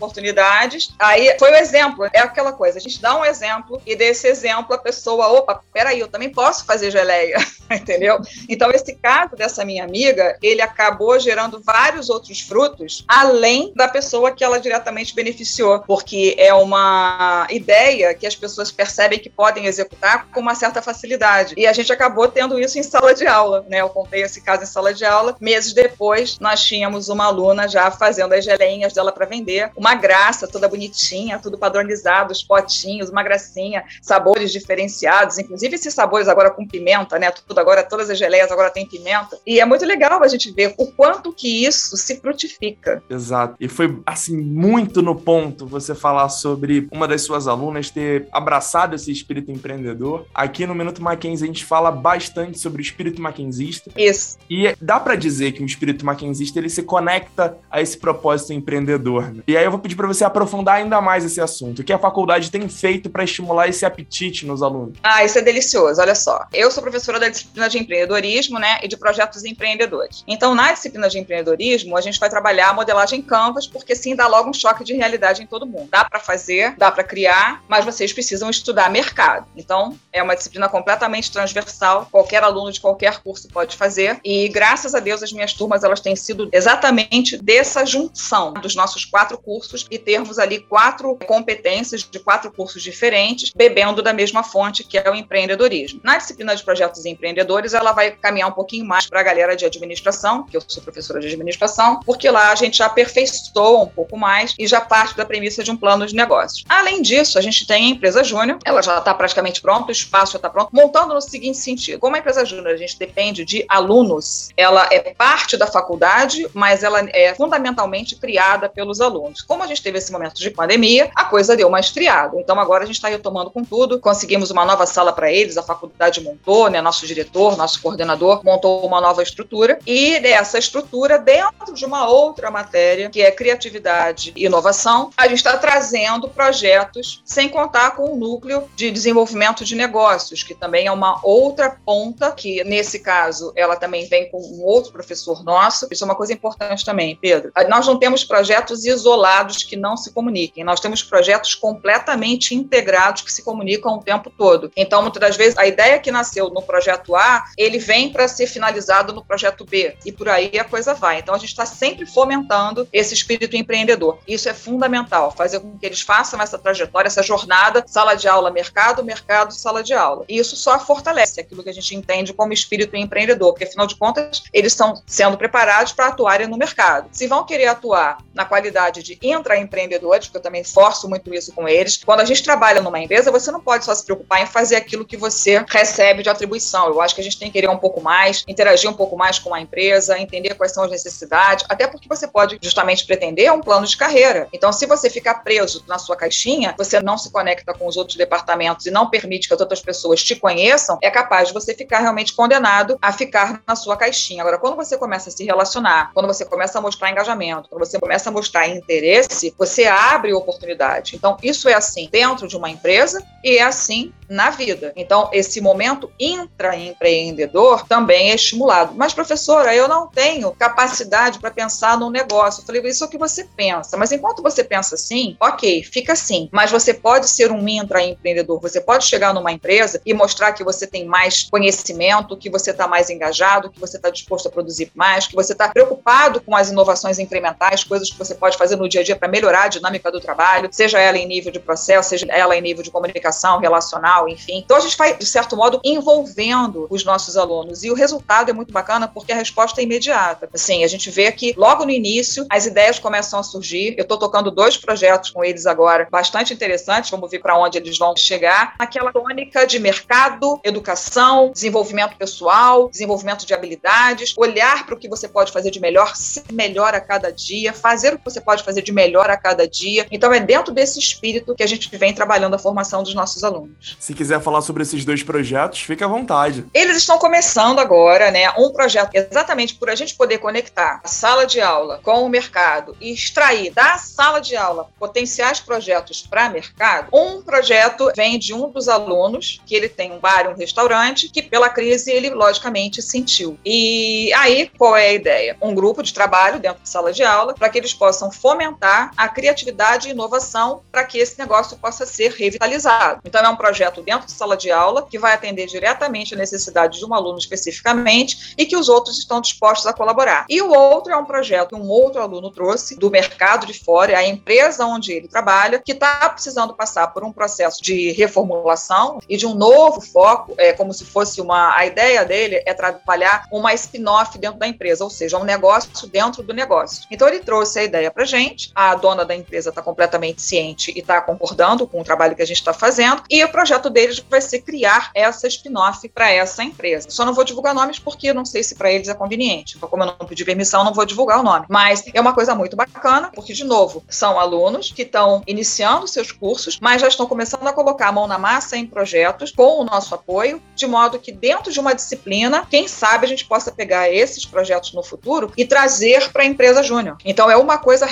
Aí 0.99 1.37
foi 1.39 1.51
o 1.53 1.57
exemplo, 1.57 2.09
é 2.13 2.21
aquela 2.21 2.53
coisa, 2.53 2.79
a 2.79 2.81
gente 2.81 3.01
dá 3.01 3.19
um 3.19 3.25
exemplo 3.25 3.81
e 3.87 3.95
desse 3.95 4.27
exemplo 4.27 4.75
a 4.75 4.79
pessoa, 4.79 5.29
opa, 5.29 5.63
peraí, 5.73 6.01
eu 6.01 6.09
também 6.09 6.31
posso 6.31 6.65
fazer 6.65 6.91
geleia, 6.91 7.37
entendeu? 7.71 8.21
Então 8.49 8.71
esse 8.71 8.95
caso 8.95 9.37
dessa 9.37 9.65
minha 9.65 9.85
amiga, 9.85 10.37
ele 10.43 10.63
acabou 10.63 11.19
gerando 11.19 11.61
vários 11.61 12.09
outros 12.09 12.41
frutos, 12.41 13.05
além 13.07 13.73
da 13.75 13.89
pessoa 13.89 14.33
que 14.33 14.45
ela 14.45 14.59
diretamente 14.59 15.15
beneficiou, 15.15 15.81
porque 15.81 16.35
é 16.39 16.53
uma 16.55 17.47
ideia 17.51 18.15
que 18.15 18.27
as 18.27 18.37
pessoas 18.37 18.71
percebem 18.71 19.19
que 19.19 19.31
podem 19.31 19.67
executar 19.67 20.27
com 20.33 20.41
uma 20.41 20.55
certa 20.55 20.83
facilidade. 20.83 21.55
E 21.57 21.67
a 21.67 21.73
gente 21.73 21.93
acabou 21.93 22.29
tendo 22.29 22.59
isso 22.59 22.79
em 22.79 22.83
sala 22.83 23.15
de 23.15 23.27
aula, 23.27 23.65
né? 23.69 23.81
Eu 23.81 23.89
contei 23.89 24.23
esse 24.23 24.41
caso 24.41 24.63
em 24.63 24.67
sala 24.67 24.93
de 24.93 25.05
aula. 25.05 25.37
Meses 25.41 25.73
depois, 25.73 26.39
nós 26.39 26.63
tínhamos 26.63 27.09
uma 27.09 27.27
aluna 27.27 27.69
já 27.69 27.91
fazendo 27.91 28.33
as 28.33 28.45
geleinhas 28.45 28.93
dela 28.93 29.13
para 29.13 29.27
vender, 29.27 29.71
uma 29.77 29.90
graça, 29.95 30.47
toda 30.47 30.69
bonitinha, 30.69 31.39
tudo 31.39 31.59
padronizado, 31.59 32.33
os 32.33 32.43
potinhos, 32.43 33.11
uma 33.11 33.23
gracinha, 33.23 33.85
sabores 34.03 34.53
diferenciados, 34.53 35.39
inclusive 35.39 35.75
esses 35.75 35.95
sabores 35.95 36.29
agora 36.29 36.51
com 36.51 36.67
pimenta, 36.67 37.19
né? 37.19 37.31
Tudo 37.31 37.59
agora, 37.59 37.83
todas 37.83 38.11
as 38.11 38.19
geleias 38.19 38.51
agora 38.51 38.71
tem 38.71 38.87
pimenta. 38.87 39.39
E 39.47 39.61
é 39.61 39.65
muito 39.65 39.85
legal 39.85 40.23
a 40.23 40.29
gente 40.29 40.51
ver 40.51 40.75
o 40.79 40.87
quanto 40.87 41.33
que 41.33 41.65
isso 41.65 41.97
se 41.97 42.21
frutifica. 42.21 43.03
Exato. 43.09 43.57
E 43.61 43.69
foi, 43.69 43.99
assim, 44.07 44.37
muito 44.37 45.03
no 45.03 45.15
ponto 45.15 45.67
você 45.67 45.95
falar 45.95 46.29
sobre 46.29 46.89
uma 46.91 47.07
das 47.07 47.23
suas 47.23 47.47
alunas 47.47 47.91
ter 47.91 48.29
abraçado 48.33 48.95
esse 48.95 49.11
espírito 49.11 49.51
empreendedor. 49.51 50.27
Aqui 50.35 50.67
no 50.67 50.75
Minuto 50.75 51.03
Mackenzie 51.03 51.45
a 51.45 51.47
gente 51.47 51.65
fala 51.65 51.91
bastante 51.91 52.59
sobre 52.59 52.81
o 52.81 52.85
espírito 52.85 53.21
mackenzista. 53.21 53.91
Isso. 53.97 54.39
E 54.49 54.75
dá 54.81 54.99
para 55.01 55.15
dizer 55.15 55.53
que 55.53 55.63
o 55.63 55.67
espírito 55.67 56.05
mackenzista 56.05 56.59
ele 56.59 56.69
se 56.69 56.83
conecta 56.83 57.59
a 57.71 57.81
esse 57.81 57.97
propósito 57.99 58.53
empreendedor. 58.53 59.33
Né? 59.33 59.43
E 59.47 59.57
aí 59.57 59.65
eu 59.65 59.71
vou 59.71 59.80
pedir 59.81 59.97
para 59.97 60.07
você 60.07 60.25
aprofundar 60.25 60.77
ainda 60.77 61.01
mais 61.01 61.25
esse 61.25 61.41
assunto. 61.41 61.81
O 61.81 61.85
que 61.85 61.93
a 61.93 61.99
faculdade 61.99 62.51
tem 62.51 62.69
feito 62.69 63.11
para 63.11 63.25
estimular 63.25 63.69
esse 63.69 63.85
apetite 63.85 64.47
nos 64.47 64.63
alunos? 64.63 64.99
Ah, 65.03 65.25
isso 65.25 65.39
é 65.39 65.43
delicioso. 65.43 66.01
Olha 66.01 66.15
só. 66.15 66.47
Eu 66.53 66.71
sou 66.71 66.83
professora 66.83 67.19
da 67.19 67.29
disciplina 67.29 67.69
de 67.69 67.79
empreendedorismo, 67.79 68.59
né, 68.59 68.79
e 68.83 68.89
de 68.89 68.97
projetos 68.97 69.45
empreendedores. 69.45 70.25
Então, 70.27 70.55
na 70.55 70.73
disciplina 70.73 71.09
de 71.09 71.19
empreendedorismo, 71.19 71.97
a 71.97 72.01
gente 72.01 72.19
vai 72.19 72.29
trabalhar 72.29 72.71
a 72.71 72.73
modelagem 72.73 73.23
Canvas, 73.23 73.67
porque 73.67 73.95
sim 73.95 74.17
dá 74.17 74.27
logo 74.27 74.51
um 74.51 74.53
choque 74.53 74.83
de 74.83 74.95
realidade 74.95 75.43
em 75.43 75.47
todo 75.47 75.67
mundo. 75.67 75.89
Dá 75.91 76.05
para 76.05 76.19
fazer, 76.19 76.75
dá 76.77 76.91
para 76.91 77.05
criar, 77.05 77.63
mas 77.69 77.85
vocês 77.85 78.13
precisam 78.13 78.51
estudar 78.51 78.91
mercado. 78.91 79.47
Então, 79.57 79.97
é 80.13 80.23
uma 80.23 80.35
disciplina 80.35 80.69
completamente 80.69 81.31
transversal. 81.31 82.09
Qualquer 82.11 82.43
aluno 82.43 82.73
de 82.73 82.81
qualquer 82.81 83.21
curso 83.21 83.49
pode 83.49 83.77
fazer. 83.77 84.19
E 84.25 84.49
graças 84.49 84.95
a 84.95 85.01
Deus 85.01 85.23
as 85.23 85.33
minhas 85.33 85.53
turmas 85.53 85.85
elas 85.85 86.01
têm 86.01 86.17
sido 86.17 86.49
exatamente 86.53 87.37
dessa 87.43 87.85
junção 87.85 88.53
dos 88.55 88.75
nossos 88.75 89.05
quatro 89.05 89.39
cursos 89.39 89.60
e 89.91 89.99
termos 89.99 90.39
ali 90.39 90.61
quatro 90.61 91.17
competências 91.27 92.03
de 92.03 92.19
quatro 92.19 92.51
cursos 92.51 92.83
diferentes, 92.83 93.53
bebendo 93.55 94.03
da 94.03 94.13
mesma 94.13 94.43
fonte, 94.43 94.85
que 94.85 94.99
é 94.99 95.11
o 95.11 95.15
empreendedorismo. 95.15 96.01
Na 96.03 96.19
disciplina 96.19 96.55
de 96.55 96.63
projetos 96.63 97.05
empreendedores, 97.05 97.75
ela 97.75 97.93
vai 97.93 98.13
caminhar 98.13 98.49
um 98.49 98.53
pouquinho 98.53 98.85
mais 98.85 99.07
para 99.07 99.21
a 99.21 99.23
galera 99.23 99.57
de 99.57 99.65
administração, 99.65 100.45
que 100.45 100.57
eu 100.57 100.63
sou 100.67 100.83
professora 100.83 101.21
de 101.21 101.29
administração, 101.29 102.01
porque 102.05 102.31
lá 102.31 102.53
a 102.53 102.55
gente 102.55 102.79
já 102.79 102.87
aperfeiçoa 102.87 103.83
um 103.83 103.89
pouco 103.89 104.17
mais 104.17 104.55
e 104.59 104.67
já 104.67 104.81
parte 104.81 105.17
da 105.17 105.25
premissa 105.25 105.63
de 105.63 105.71
um 105.71 105.77
plano 105.77 106.07
de 106.07 106.15
negócios. 106.15 106.65
Além 106.69 107.03
disso, 107.03 107.39
a 107.39 107.43
gente 107.43 107.67
tem 107.67 107.87
a 107.87 107.91
empresa 107.91 108.23
júnior, 108.25 108.59
ela 108.65 108.83
já 108.83 108.99
está 108.99 109.13
praticamente 109.15 109.61
pronta, 109.61 109.89
o 109.89 109.93
espaço 109.93 110.33
já 110.33 110.39
está 110.39 110.51
pronto, 110.51 110.71
montando 110.73 111.15
no 111.15 111.21
seguinte 111.21 111.59
sentido: 111.59 111.99
como 111.99 112.17
a 112.17 112.19
empresa 112.19 112.45
júnior 112.45 112.69
a 112.69 112.77
gente 112.77 112.99
depende 112.99 113.45
de 113.45 113.65
alunos, 113.69 114.49
ela 114.57 114.89
é 114.91 115.15
parte 115.15 115.57
da 115.57 115.67
faculdade, 115.67 116.49
mas 116.55 116.83
ela 116.83 117.01
é 117.11 117.35
fundamentalmente 117.35 118.17
criada 118.17 118.69
pelos 118.69 119.01
alunos 119.01 119.43
como 119.51 119.65
a 119.65 119.67
gente 119.67 119.83
teve 119.83 119.99
esse 119.99 120.13
momento 120.13 120.37
de 120.37 120.49
pandemia, 120.49 121.11
a 121.13 121.25
coisa 121.25 121.57
deu 121.57 121.67
uma 121.67 121.81
esfriada. 121.81 122.39
Então 122.39 122.61
agora 122.61 122.85
a 122.85 122.87
gente 122.87 122.95
está 122.95 123.09
retomando 123.09 123.51
com 123.51 123.65
tudo, 123.65 123.99
conseguimos 123.99 124.49
uma 124.53 124.65
nova 124.65 124.87
sala 124.87 125.13
para 125.13 125.33
eles, 125.33 125.57
a 125.57 125.63
faculdade 125.65 126.21
montou, 126.21 126.71
né, 126.71 126.81
nosso 126.81 127.05
diretor, 127.05 127.57
nosso 127.57 127.83
coordenador 127.83 128.45
montou 128.45 128.87
uma 128.87 129.01
nova 129.01 129.25
estrutura 129.25 129.81
e 129.85 130.21
dessa 130.21 130.57
estrutura, 130.57 131.19
dentro 131.19 131.75
de 131.75 131.85
uma 131.85 132.09
outra 132.09 132.49
matéria, 132.49 133.11
que 133.11 133.23
é 133.23 133.33
criatividade 133.33 134.33
e 134.37 134.47
inovação, 134.47 135.11
a 135.17 135.27
gente 135.27 135.39
está 135.39 135.59
trazendo 135.59 136.29
projetos 136.29 137.21
sem 137.25 137.49
contar 137.49 137.97
com 137.97 138.13
o 138.13 138.17
núcleo 138.17 138.71
de 138.77 138.89
desenvolvimento 138.89 139.65
de 139.65 139.75
negócios, 139.75 140.45
que 140.45 140.55
também 140.55 140.87
é 140.87 140.93
uma 140.93 141.19
outra 141.25 141.77
ponta, 141.85 142.31
que 142.31 142.63
nesse 142.63 143.01
caso 143.01 143.53
ela 143.57 143.75
também 143.75 144.07
vem 144.07 144.31
com 144.31 144.41
um 144.41 144.63
outro 144.63 144.93
professor 144.93 145.43
nosso. 145.43 145.89
Isso 145.91 146.05
é 146.05 146.07
uma 146.07 146.15
coisa 146.15 146.33
importante 146.33 146.85
também, 146.85 147.19
Pedro. 147.21 147.51
Nós 147.69 147.85
não 147.89 147.99
temos 147.99 148.23
projetos 148.23 148.85
isolados 148.85 149.40
que 149.49 149.77
não 149.77 149.97
se 149.97 150.13
comuniquem, 150.13 150.65
nós 150.65 150.81
temos 150.81 151.03
projetos 151.03 151.55
completamente 151.55 152.55
integrados 152.55 153.23
que 153.23 153.33
se 153.33 153.43
comunicam 153.43 153.95
o 153.95 154.03
tempo 154.03 154.31
todo. 154.31 154.71
Então, 154.77 155.03
muitas 155.03 155.21
das 155.21 155.37
vezes, 155.37 155.59
a 155.59 155.67
ideia 155.67 155.99
que 155.99 156.11
nasceu 156.11 156.51
no 156.51 156.63
projeto 156.63 157.17
A, 157.17 157.45
ele 157.57 157.79
vem 157.79 158.11
para 158.11 158.29
ser 158.29 158.47
finalizado 158.47 159.13
no 159.13 159.25
projeto 159.25 159.65
B, 159.65 159.97
e 160.05 160.13
por 160.13 160.29
aí 160.29 160.59
a 160.59 160.65
coisa 160.65 160.95
vai. 160.95 161.19
Então, 161.19 161.35
a 161.35 161.39
gente 161.39 161.51
está 161.51 161.67
sempre 161.67 162.07
fomentando 162.07 162.89
esse 162.93 163.15
espírito 163.15 163.57
empreendedor. 163.57 164.19
Isso 164.27 164.49
é 164.49 164.55
fundamental, 164.55 165.31
fazer 165.31 165.61
com 165.61 165.79
que 165.79 165.87
eles 165.87 166.01
façam 166.01 166.41
essa 166.41 166.59
trajetória, 166.59 167.09
essa 167.09 167.23
jornada, 167.23 167.85
sala 167.87 168.15
de 168.15 168.29
aula, 168.29 168.51
mercado, 168.51 169.05
mercado, 169.05 169.53
sala 169.53 169.83
de 169.83 169.95
aula. 169.95 170.25
E 170.29 170.39
isso 170.39 170.57
só 170.57 170.79
fortalece 170.79 171.41
aquilo 171.41 171.63
que 171.63 171.71
a 171.71 171.75
gente 171.75 171.95
entende 171.95 172.33
como 172.33 172.53
espírito 172.53 172.97
empreendedor, 172.97 173.53
porque 173.53 173.65
afinal 173.65 173.87
de 173.87 173.97
contas, 173.97 174.43
eles 174.53 174.73
estão 174.73 175.03
sendo 175.07 175.37
preparados 175.37 175.93
para 175.93 176.09
atuarem 176.09 176.47
no 176.47 176.57
mercado. 176.57 177.09
Se 177.13 177.27
vão 177.27 177.45
querer 177.45 177.67
atuar 177.67 178.19
na 178.35 178.45
qualidade 178.45 179.03
de 179.03 179.19
intraempreendedores, 179.33 180.27
porque 180.27 180.39
eu 180.39 180.43
também 180.43 180.65
forço 180.65 181.09
muito 181.09 181.33
isso 181.33 181.53
com 181.53 181.69
eles, 181.69 182.03
quando 182.05 182.21
a 182.21 182.25
gente 182.25 182.43
trabalha 182.43 182.81
numa 182.81 182.99
empresa, 182.99 183.31
você 183.31 183.51
não 183.51 183.61
pode 183.61 183.85
só 183.85 183.95
se 183.95 184.05
preocupar 184.05 184.43
em 184.43 184.47
fazer 184.47 184.77
aquilo 184.77 185.05
que 185.05 185.17
você 185.17 185.65
recebe 185.69 186.23
de 186.23 186.29
atribuição. 186.29 186.87
Eu 186.89 187.01
acho 187.01 187.15
que 187.15 187.21
a 187.21 187.25
gente 187.25 187.39
tem 187.39 187.49
que 187.49 187.55
querer 187.55 187.69
um 187.69 187.79
pouco 187.79 188.01
mais, 188.01 188.45
interagir 188.47 188.89
um 188.89 188.95
pouco 188.95 189.17
mais 189.17 189.39
com 189.39 189.55
a 189.55 189.61
empresa, 189.61 190.19
entender 190.19 190.55
quais 190.55 190.73
são 190.73 190.85
as 190.85 190.91
necessidades, 190.91 191.65
até 191.69 191.87
porque 191.87 192.09
você 192.09 192.27
pode 192.27 192.59
justamente 192.63 193.05
pretender 193.07 193.53
um 193.53 193.61
plano 193.61 193.87
de 193.87 193.97
carreira. 193.97 194.49
Então, 194.53 194.73
se 194.73 194.87
você 194.87 195.11
ficar 195.11 195.35
preso 195.43 195.85
na 195.87 195.99
sua 195.99 196.17
caixinha, 196.17 196.75
você 196.77 197.01
não 197.01 197.19
se 197.19 197.31
conecta 197.31 197.75
com 197.75 197.87
os 197.87 197.97
outros 197.97 198.17
departamentos 198.17 198.87
e 198.87 198.91
não 198.91 199.09
permite 199.09 199.49
que 199.49 199.55
as 199.55 199.61
outras 199.61 199.81
pessoas 199.81 200.23
te 200.23 200.35
conheçam, 200.37 200.99
é 201.03 201.11
capaz 201.11 201.49
de 201.49 201.55
você 201.55 201.75
ficar 201.75 202.01
realmente 202.01 202.33
condenado 202.33 202.99
a 203.01 203.13
ficar 203.13 203.63
na 203.67 203.77
sua 203.77 203.97
caixinha. 203.97 204.43
Agora, 204.43 204.59
quando 204.59 204.77
você 204.77 204.97
começa 204.97 205.29
a 205.29 205.33
se 205.33 205.45
relacionar, 205.45 206.11
quando 206.15 206.27
você 206.27 206.45
começa 206.45 206.79
a 206.79 206.81
mostrar 206.81 207.11
engajamento, 207.11 207.69
quando 207.69 207.85
você 207.85 207.99
começa 207.99 208.31
a 208.31 208.33
mostrar 208.33 208.69
interesse, 208.69 209.20
você 209.57 209.85
abre 209.85 210.33
oportunidade. 210.33 211.17
Então, 211.17 211.37
isso 211.43 211.69
é 211.69 211.75
assim 211.75 212.09
dentro 212.11 212.47
de 212.47 212.57
uma 212.57 212.71
empresa 212.71 213.23
e 213.45 213.59
é 213.59 213.63
assim 213.63 214.13
na 214.29 214.51
vida. 214.51 214.93
Então, 214.95 215.29
esse 215.33 215.61
momento 215.61 216.11
intraempreendedor 216.19 217.87
também 217.87 218.31
é 218.31 218.35
estimulado. 218.35 218.95
Mas, 218.95 219.13
professora, 219.13 219.75
eu 219.75 219.89
não 219.89 220.07
tenho 220.07 220.53
capacidade 220.53 221.41
para 221.41 221.51
pensar 221.51 221.99
num 221.99 222.11
negócio. 222.11 222.61
Eu 222.61 222.67
falei, 222.67 222.81
isso 222.83 223.03
é 223.03 223.07
o 223.07 223.11
que 223.11 223.19
você 223.19 223.45
pensa. 223.57 223.97
Mas 223.97 224.13
enquanto 224.13 224.43
você 224.43 224.63
pensa 224.63 224.95
assim, 224.95 225.37
ok, 225.41 225.83
fica 225.83 226.13
assim. 226.13 226.49
Mas 226.53 226.71
você 226.71 226.95
pode 226.95 227.29
ser 227.29 227.51
um 227.51 227.67
intraempreendedor. 227.69 228.61
Você 228.61 228.81
pode 228.81 229.05
chegar 229.05 229.35
numa 229.35 229.51
empresa 229.51 230.01
e 230.07 230.15
mostrar 230.15 230.53
que 230.53 230.63
você 230.63 230.87
tem 230.87 231.05
mais 231.05 231.43
conhecimento, 231.51 232.37
que 232.37 232.49
você 232.49 232.71
está 232.71 232.87
mais 232.87 233.11
engajado, 233.11 233.71
que 233.71 233.81
você 233.81 233.97
está 233.97 234.11
disposto 234.11 234.47
a 234.47 234.51
produzir 234.51 234.93
mais, 234.95 235.27
que 235.27 235.35
você 235.35 235.53
está 235.53 235.69
preocupado 235.69 236.41
com 236.41 236.55
as 236.55 236.71
inovações 236.71 237.19
incrementais, 237.19 237.83
coisas 237.83 238.11
que 238.11 238.19
você 238.19 238.35
pode 238.35 238.57
fazer 238.57 238.77
no 238.77 238.89
dia 238.89 239.01
a 239.01 239.05
dia 239.05 239.10
para 239.17 239.29
melhorar 239.29 239.65
a 239.65 239.69
dinâmica 239.69 240.11
do 240.11 240.21
trabalho, 240.21 240.69
seja 240.71 240.99
ela 240.99 241.19
em 241.19 241.27
nível 241.27 241.53
de 241.53 241.61
processo, 241.61 242.11
seja 242.11 242.27
ela 242.29 242.57
em 242.57 242.61
nível 242.61 242.83
de 242.83 242.91
comunicação, 242.91 243.59
relacional, 243.59 244.29
enfim. 244.29 244.59
Então 244.59 244.77
a 244.77 244.81
gente 244.81 244.97
vai, 244.97 245.17
de 245.17 245.27
certo 245.27 245.57
modo, 245.57 245.81
envolvendo 245.85 246.87
os 246.91 247.05
nossos 247.05 247.37
alunos. 247.37 247.85
E 247.85 247.91
o 247.91 247.95
resultado 247.95 248.51
é 248.51 248.53
muito 248.53 248.73
bacana 248.73 249.09
porque 249.09 249.33
a 249.33 249.37
resposta 249.37 249.81
é 249.81 249.85
imediata. 249.85 250.49
Assim, 250.53 250.85
a 250.85 250.89
gente 250.89 251.11
vê 251.11 251.31
que 251.33 251.55
logo 251.57 251.85
no 251.85 251.91
início 251.91 252.47
as 252.51 252.67
ideias 252.67 252.99
começam 252.99 253.39
a 253.39 253.43
surgir. 253.43 253.95
Eu 253.97 254.03
estou 254.03 254.19
tocando 254.19 254.51
dois 254.51 254.77
projetos 254.77 255.31
com 255.31 255.45
eles 255.45 255.67
agora, 255.67 256.09
bastante 256.11 256.53
interessantes. 256.53 257.11
Vamos 257.11 257.31
ver 257.31 257.41
para 257.41 257.59
onde 257.59 257.79
eles 257.79 257.99
vão 257.99 258.17
chegar. 258.17 258.75
Naquela 258.79 259.13
tônica 259.13 259.67
de 259.67 259.79
mercado, 259.79 260.61
educação, 260.65 261.51
desenvolvimento 261.53 262.17
pessoal, 262.17 262.89
desenvolvimento 262.89 263.47
de 263.47 263.55
habilidades, 263.55 264.35
olhar 264.37 264.87
para 264.87 264.95
o 264.95 264.99
que 264.99 265.09
você 265.09 265.29
pode 265.29 265.53
fazer 265.53 265.71
de 265.71 265.81
melhor, 265.81 266.15
ser 266.17 266.45
melhor 266.53 266.95
a 266.95 267.01
cada 267.01 267.33
dia, 267.33 267.73
fazer 267.73 268.15
o 268.15 268.19
que 268.19 268.25
você 268.25 268.41
pode 268.41 268.63
fazer 268.63 268.83
de 268.83 268.93
melhor 268.93 269.00
a 269.09 269.37
cada 269.37 269.67
dia. 269.67 270.07
Então 270.11 270.33
é 270.33 270.41
dentro 270.41 270.73
desse 270.73 270.99
espírito 270.99 271.55
que 271.55 271.63
a 271.63 271.67
gente 271.67 271.95
vem 271.97 272.13
trabalhando 272.13 272.55
a 272.55 272.59
formação 272.59 273.03
dos 273.03 273.15
nossos 273.15 273.45
alunos. 273.45 273.97
Se 273.99 274.15
quiser 274.15 274.41
falar 274.41 274.63
sobre 274.63 274.83
esses 274.83 275.05
dois 275.05 275.23
projetos, 275.23 275.81
fique 275.81 276.05
à 276.05 276.07
vontade. 276.07 276.65
Eles 276.75 276.97
estão 276.97 277.19
começando 277.19 277.79
agora, 277.79 278.31
né? 278.31 278.51
Um 278.59 278.71
projeto 278.71 279.15
exatamente 279.15 279.75
por 279.75 279.89
a 279.91 279.95
gente 279.95 280.15
poder 280.15 280.39
conectar 280.39 281.01
a 281.03 281.09
sala 281.09 281.47
de 281.47 281.61
aula 281.61 282.01
com 282.03 282.25
o 282.25 282.29
mercado 282.29 282.97
e 283.01 283.13
extrair 283.13 283.73
da 283.73 283.99
sala 283.99 284.41
de 284.41 284.57
aula 284.57 284.89
potenciais 284.99 285.61
projetos 285.61 286.27
para 286.29 286.49
mercado. 286.49 287.09
Um 287.13 287.43
projeto 287.43 288.11
vem 288.15 288.39
de 288.39 288.53
um 288.55 288.71
dos 288.71 288.89
alunos, 288.89 289.61
que 289.67 289.75
ele 289.75 289.89
tem 289.89 290.13
um 290.13 290.19
bar 290.19 290.45
e 290.45 290.49
um 290.49 290.57
restaurante, 290.57 291.29
que 291.29 291.43
pela 291.43 291.69
crise 291.69 292.11
ele 292.11 292.31
logicamente 292.31 293.03
sentiu. 293.03 293.59
E 293.65 294.33
aí, 294.35 294.71
qual 294.77 294.97
é 294.97 295.09
a 295.09 295.13
ideia? 295.13 295.57
Um 295.61 295.75
grupo 295.75 296.03
de 296.03 296.13
trabalho 296.13 296.59
dentro 296.59 296.81
da 296.81 296.87
sala 296.87 297.13
de 297.13 297.23
aula 297.23 297.55
para 297.55 297.69
que 297.69 297.79
eles 297.79 297.95
possam 297.95 298.31
fomentar 298.31 298.90
a 299.17 299.29
criatividade 299.29 300.09
e 300.09 300.11
inovação 300.11 300.83
para 300.91 301.05
que 301.05 301.19
esse 301.19 301.39
negócio 301.39 301.77
possa 301.79 302.05
ser 302.05 302.33
revitalizado. 302.33 303.21
Então, 303.25 303.41
é 303.41 303.49
um 303.49 303.57
projeto 303.57 304.03
dentro 304.03 304.27
de 304.27 304.33
sala 304.33 304.57
de 304.57 304.71
aula, 304.71 305.07
que 305.09 305.19
vai 305.19 305.33
atender 305.33 305.67
diretamente 305.67 306.35
a 306.35 306.37
necessidade 306.37 306.99
de 306.99 307.07
um 307.07 307.15
aluno 307.15 307.39
especificamente 307.39 308.55
e 308.57 308.67
que 308.67 308.77
os 308.77 308.89
outros 308.89 309.19
estão 309.19 309.41
dispostos 309.41 309.87
a 309.87 309.93
colaborar. 309.93 310.45
E 310.49 310.61
o 310.61 310.71
outro 310.71 311.13
é 311.13 311.17
um 311.17 311.25
projeto 311.25 311.71
que 311.71 311.75
um 311.75 311.89
outro 311.89 312.21
aluno 312.21 312.51
trouxe 312.51 312.97
do 312.97 313.11
mercado 313.11 313.67
de 313.67 313.75
fora, 313.75 314.19
a 314.19 314.27
empresa 314.27 314.85
onde 314.85 315.13
ele 315.13 315.29
trabalha, 315.29 315.79
que 315.79 315.93
está 315.93 316.29
precisando 316.29 316.75
passar 316.75 317.09
por 317.09 317.23
um 317.23 317.33
processo 317.33 317.83
de 317.83 318.11
reformulação 318.13 319.21
e 319.29 319.37
de 319.37 319.47
um 319.47 319.55
novo 319.55 320.01
foco, 320.01 320.55
é 320.59 320.73
como 320.73 320.93
se 320.93 321.05
fosse 321.05 321.41
uma. 321.41 321.77
A 321.77 321.87
ideia 321.87 322.25
dele 322.25 322.63
é 322.67 322.75
trabalhar 322.75 323.47
uma 323.53 323.73
spin-off 323.75 324.37
dentro 324.39 324.59
da 324.59 324.67
empresa, 324.67 325.05
ou 325.05 325.11
seja, 325.11 325.39
um 325.39 325.45
negócio 325.45 326.09
dentro 326.09 326.43
do 326.43 326.53
negócio. 326.53 327.05
Então 327.11 327.29
ele 327.29 327.41
trouxe 327.41 327.79
a 327.79 327.85
ideia 327.85 328.11
para 328.11 328.25
gente, 328.25 328.70
a 328.75 328.95
dona 328.95 329.25
da 329.25 329.35
empresa 329.35 329.71
está 329.71 329.83
completamente 329.83 330.43
ciente 330.43 330.93
e 330.95 331.01
está 331.01 331.21
concordando 331.21 331.87
com 331.87 332.01
o 332.01 332.05
trabalho 332.05 332.37
que 332.37 332.43
a 332.43 332.47
gente 332.47 332.59
está 332.59 332.73
fazendo, 332.73 333.23
e 333.29 333.43
o 333.43 333.49
projeto 333.49 333.91
deles 333.91 334.23
vai 334.29 334.41
ser 334.41 334.61
criar 334.61 335.11
essa 335.15 335.47
spin-off 335.47 336.09
para 336.09 336.31
essa 336.31 336.63
empresa. 336.63 337.09
Só 337.11 337.25
não 337.25 337.35
vou 337.35 337.45
divulgar 337.45 337.75
nomes 337.75 337.99
porque 337.99 338.29
eu 338.29 338.35
não 338.35 338.45
sei 338.45 338.63
se 338.63 338.75
para 338.75 338.91
eles 338.91 339.09
é 339.09 339.15
conveniente. 339.15 339.77
Então, 339.77 339.89
como 339.89 340.03
eu 340.03 340.07
não 340.07 340.27
pedi 340.27 340.45
permissão, 340.45 340.85
não 340.85 340.93
vou 340.93 341.05
divulgar 341.05 341.41
o 341.41 341.43
nome. 341.43 341.67
Mas 341.69 342.05
é 342.13 342.21
uma 342.21 342.33
coisa 342.33 342.55
muito 342.55 342.77
bacana, 342.77 343.31
porque, 343.35 343.53
de 343.53 343.65
novo, 343.65 344.03
são 344.09 344.39
alunos 344.39 344.93
que 344.93 345.03
estão 345.03 345.43
iniciando 345.47 346.07
seus 346.07 346.33
cursos, 346.33 346.79
mas 346.81 347.01
já 347.01 347.09
estão 347.09 347.27
começando 347.27 347.67
a 347.67 347.73
colocar 347.73 348.09
a 348.09 348.13
mão 348.13 348.27
na 348.27 348.39
massa 348.39 348.77
em 348.77 348.87
projetos 348.87 349.53
com 349.53 349.81
o 349.81 349.85
nosso 349.85 350.15
apoio, 350.15 350.63
de 350.75 350.87
modo 350.87 351.19
que, 351.19 351.33
dentro 351.33 351.73
de 351.73 351.81
uma 351.81 351.95
disciplina, 351.95 352.67
quem 352.69 352.89
sabe 352.89 353.27
a 353.27 353.29
gente 353.29 353.45
possa 353.45 353.71
pegar 353.71 354.11
esses 354.11 354.45
projetos 354.45 354.93
no 354.93 355.03
futuro 355.03 355.53
e 355.57 355.65
trazer 355.65 356.31
para 356.33 356.43
a 356.43 356.47
empresa 356.47 356.83
júnior. 356.83 357.17
Então, 357.25 357.51
é 357.51 357.57
uma 357.57 357.79
coisa 357.79 358.07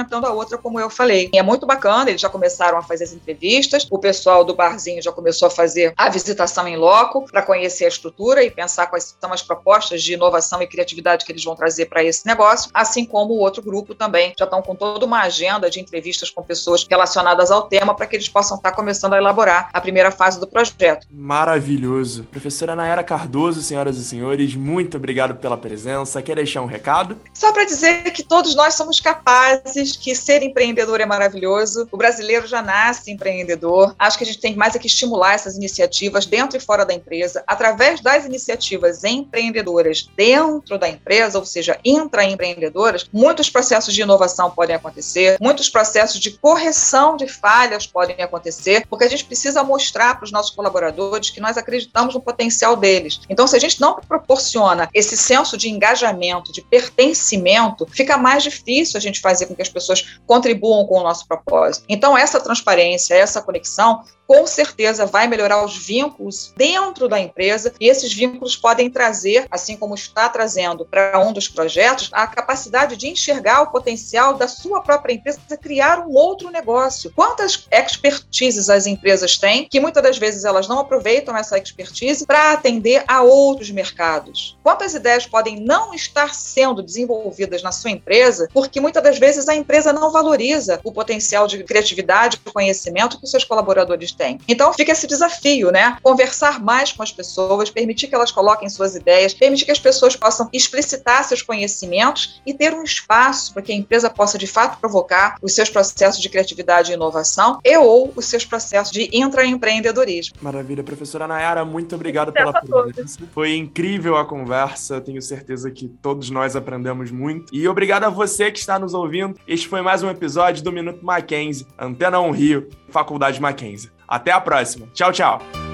retroalimentando 0.00 0.26
a 0.26 0.32
outra, 0.32 0.58
como 0.58 0.80
eu 0.80 0.90
falei. 0.90 1.30
E 1.32 1.38
é 1.38 1.42
muito 1.42 1.66
bacana, 1.66 2.10
eles 2.10 2.20
já 2.20 2.28
começaram 2.28 2.78
a 2.78 2.82
fazer 2.82 3.04
as 3.04 3.12
entrevistas, 3.12 3.86
o 3.90 3.98
pessoal 3.98 4.44
do 4.44 4.54
barzinho 4.54 5.02
já 5.02 5.12
começou 5.12 5.48
a 5.48 5.50
fazer 5.50 5.92
a 5.96 6.08
visitação 6.08 6.66
em 6.66 6.76
loco 6.76 7.26
para 7.30 7.42
conhecer 7.42 7.84
a 7.84 7.88
estrutura 7.88 8.42
e 8.42 8.50
pensar 8.50 8.86
quais 8.86 9.14
são 9.20 9.32
as 9.32 9.42
propostas 9.42 10.02
de 10.02 10.14
inovação 10.14 10.62
e 10.62 10.66
criatividade 10.66 11.24
que 11.24 11.32
eles 11.32 11.44
vão 11.44 11.54
trazer 11.54 11.86
para 11.86 12.02
esse 12.02 12.26
negócio, 12.26 12.70
assim 12.72 13.04
como 13.04 13.34
o 13.34 13.38
outro 13.38 13.62
grupo 13.62 13.94
também 13.94 14.32
já 14.38 14.44
estão 14.44 14.62
com 14.62 14.74
toda 14.74 15.04
uma 15.04 15.22
agenda 15.22 15.70
de 15.70 15.80
entrevistas 15.80 16.30
com 16.30 16.42
pessoas 16.42 16.86
relacionadas 16.88 17.50
ao 17.50 17.62
tema 17.62 17.94
para 17.94 18.06
que 18.06 18.16
eles 18.16 18.28
possam 18.28 18.56
estar 18.56 18.72
começando 18.72 19.14
a 19.14 19.18
elaborar 19.18 19.68
a 19.72 19.80
primeira 19.80 20.10
fase 20.10 20.38
do 20.40 20.46
projeto. 20.46 21.06
Maravilhoso. 21.10 22.24
Professora 22.24 22.74
Nayara 22.74 23.02
Cardoso, 23.02 23.62
senhoras 23.62 23.96
e 23.96 24.04
senhores, 24.04 24.54
muito 24.54 24.96
obrigado 24.96 25.34
pela 25.36 25.56
presença. 25.56 26.22
Quer 26.22 26.36
deixar 26.36 26.62
um 26.62 26.66
recado? 26.66 27.16
Só 27.34 27.52
para 27.52 27.64
dizer 27.64 28.10
que 28.12 28.22
todos 28.22 28.54
nós 28.54 28.74
somos 28.74 29.00
capazes, 29.00 29.89
que 29.96 30.14
ser 30.14 30.42
empreendedor 30.42 31.00
é 31.00 31.06
maravilhoso. 31.06 31.86
O 31.90 31.96
brasileiro 31.96 32.46
já 32.46 32.62
nasce 32.62 33.10
empreendedor. 33.10 33.94
Acho 33.98 34.18
que 34.18 34.24
a 34.24 34.26
gente 34.26 34.40
tem 34.40 34.56
mais 34.56 34.74
é 34.74 34.78
que 34.78 34.86
estimular 34.86 35.10
estimular 35.10 35.34
essas 35.34 35.56
iniciativas 35.56 36.26
dentro 36.26 36.56
e 36.56 36.60
fora 36.60 36.84
da 36.84 36.94
empresa, 36.94 37.42
através 37.46 38.00
das 38.00 38.24
iniciativas 38.24 39.04
empreendedoras 39.04 40.08
dentro 40.16 40.78
da 40.78 40.88
empresa, 40.88 41.38
ou 41.38 41.44
seja, 41.44 41.78
intraempreendedoras, 41.84 43.08
muitos 43.12 43.50
processos 43.50 43.92
de 43.94 44.02
inovação 44.02 44.50
podem 44.50 44.76
acontecer, 44.76 45.36
muitos 45.40 45.68
processos 45.68 46.20
de 46.20 46.30
correção 46.30 47.16
de 47.16 47.26
falhas 47.26 47.86
podem 47.86 48.22
acontecer, 48.22 48.86
porque 48.88 49.04
a 49.04 49.08
gente 49.08 49.24
precisa 49.24 49.62
mostrar 49.62 50.14
para 50.16 50.24
os 50.24 50.32
nossos 50.32 50.54
colaboradores 50.54 51.30
que 51.30 51.40
nós 51.40 51.56
acreditamos 51.56 52.14
no 52.14 52.20
potencial 52.20 52.76
deles. 52.76 53.20
Então, 53.28 53.46
se 53.46 53.56
a 53.56 53.60
gente 53.60 53.80
não 53.80 53.96
proporciona 53.96 54.88
esse 54.94 55.16
senso 55.16 55.56
de 55.56 55.68
engajamento, 55.68 56.52
de 56.52 56.62
pertencimento, 56.62 57.86
fica 57.90 58.16
mais 58.16 58.42
difícil 58.42 58.96
a 58.96 59.00
gente 59.00 59.20
fazer 59.20 59.46
com 59.46 59.54
que 59.54 59.62
as 59.62 59.68
pessoas 59.68 59.79
pessoas 59.80 60.20
contribuam 60.26 60.86
com 60.86 60.98
o 60.98 61.02
nosso 61.02 61.26
propósito. 61.26 61.84
Então, 61.88 62.16
essa 62.16 62.40
transparência, 62.40 63.14
essa 63.14 63.42
conexão, 63.42 64.02
com 64.30 64.46
certeza 64.46 65.06
vai 65.06 65.26
melhorar 65.26 65.64
os 65.64 65.76
vínculos 65.76 66.54
dentro 66.56 67.08
da 67.08 67.18
empresa 67.18 67.74
e 67.80 67.88
esses 67.88 68.14
vínculos 68.14 68.54
podem 68.54 68.88
trazer, 68.88 69.44
assim 69.50 69.76
como 69.76 69.96
está 69.96 70.28
trazendo 70.28 70.84
para 70.84 71.18
um 71.18 71.32
dos 71.32 71.48
projetos, 71.48 72.10
a 72.12 72.28
capacidade 72.28 72.96
de 72.96 73.08
enxergar 73.08 73.62
o 73.62 73.72
potencial 73.72 74.34
da 74.34 74.46
sua 74.46 74.82
própria 74.82 75.14
empresa 75.14 75.40
criar 75.60 76.06
um 76.06 76.12
outro 76.12 76.48
negócio. 76.48 77.10
Quantas 77.12 77.66
expertises 77.72 78.70
as 78.70 78.86
empresas 78.86 79.36
têm 79.36 79.66
que 79.68 79.80
muitas 79.80 80.00
das 80.00 80.16
vezes 80.16 80.44
elas 80.44 80.68
não 80.68 80.78
aproveitam 80.78 81.36
essa 81.36 81.58
expertise 81.58 82.24
para 82.24 82.52
atender 82.52 83.02
a 83.08 83.22
outros 83.22 83.72
mercados? 83.72 84.56
Quantas 84.62 84.94
ideias 84.94 85.26
podem 85.26 85.58
não 85.58 85.92
estar 85.92 86.36
sendo 86.36 86.84
desenvolvidas 86.84 87.64
na 87.64 87.72
sua 87.72 87.90
empresa 87.90 88.48
porque 88.54 88.78
muitas 88.78 89.02
das 89.02 89.18
vezes 89.18 89.48
a 89.48 89.56
empresa 89.56 89.92
não 89.92 90.12
valoriza 90.12 90.80
o 90.84 90.92
potencial 90.92 91.48
de 91.48 91.64
criatividade 91.64 92.40
e 92.46 92.50
conhecimento 92.52 93.18
que 93.18 93.24
os 93.24 93.30
seus 93.32 93.42
colaboradores 93.42 94.12
têm? 94.20 94.38
Então 94.46 94.72
fica 94.74 94.92
esse 94.92 95.06
desafio, 95.06 95.70
né? 95.70 95.96
Conversar 96.02 96.62
mais 96.62 96.92
com 96.92 97.02
as 97.02 97.10
pessoas, 97.10 97.70
permitir 97.70 98.08
que 98.08 98.14
elas 98.14 98.30
coloquem 98.30 98.68
suas 98.68 98.94
ideias, 98.94 99.32
permitir 99.32 99.64
que 99.64 99.72
as 99.72 99.80
pessoas 99.80 100.14
possam 100.14 100.48
explicitar 100.52 101.24
seus 101.24 101.40
conhecimentos 101.40 102.42
e 102.44 102.52
ter 102.52 102.74
um 102.74 102.84
espaço 102.84 103.54
para 103.54 103.62
que 103.62 103.72
a 103.72 103.74
empresa 103.74 104.10
possa 104.10 104.36
de 104.36 104.46
fato 104.46 104.78
provocar 104.78 105.36
os 105.40 105.54
seus 105.54 105.70
processos 105.70 106.20
de 106.20 106.28
criatividade 106.28 106.90
e 106.90 106.94
inovação 106.94 107.58
e 107.64 107.76
ou 107.78 108.12
os 108.14 108.26
seus 108.26 108.44
processos 108.44 108.92
de 108.92 109.08
intraempreendedorismo. 109.12 110.36
Maravilha, 110.42 110.84
professora 110.84 111.26
Nayara, 111.26 111.64
muito 111.64 111.94
obrigado 111.94 112.32
pela 112.32 112.52
presença. 112.52 113.18
Foi 113.32 113.56
incrível 113.56 114.16
a 114.16 114.24
conversa, 114.24 115.00
tenho 115.00 115.22
certeza 115.22 115.70
que 115.70 115.88
todos 115.88 116.28
nós 116.28 116.54
aprendemos 116.54 117.10
muito. 117.10 117.54
E 117.54 117.66
obrigado 117.66 118.04
a 118.04 118.10
você 118.10 118.50
que 118.50 118.58
está 118.58 118.78
nos 118.78 118.92
ouvindo. 118.92 119.38
Este 119.46 119.66
foi 119.66 119.80
mais 119.80 120.02
um 120.02 120.10
episódio 120.10 120.62
do 120.62 120.72
Minuto 120.72 121.04
Mackenzie, 121.04 121.66
Antena 121.78 122.20
1 122.20 122.30
Rio, 122.32 122.68
Faculdade 122.90 123.40
Mackenzie. 123.40 123.90
Até 124.06 124.32
a 124.32 124.40
próxima. 124.40 124.86
Tchau, 124.92 125.12
tchau. 125.12 125.69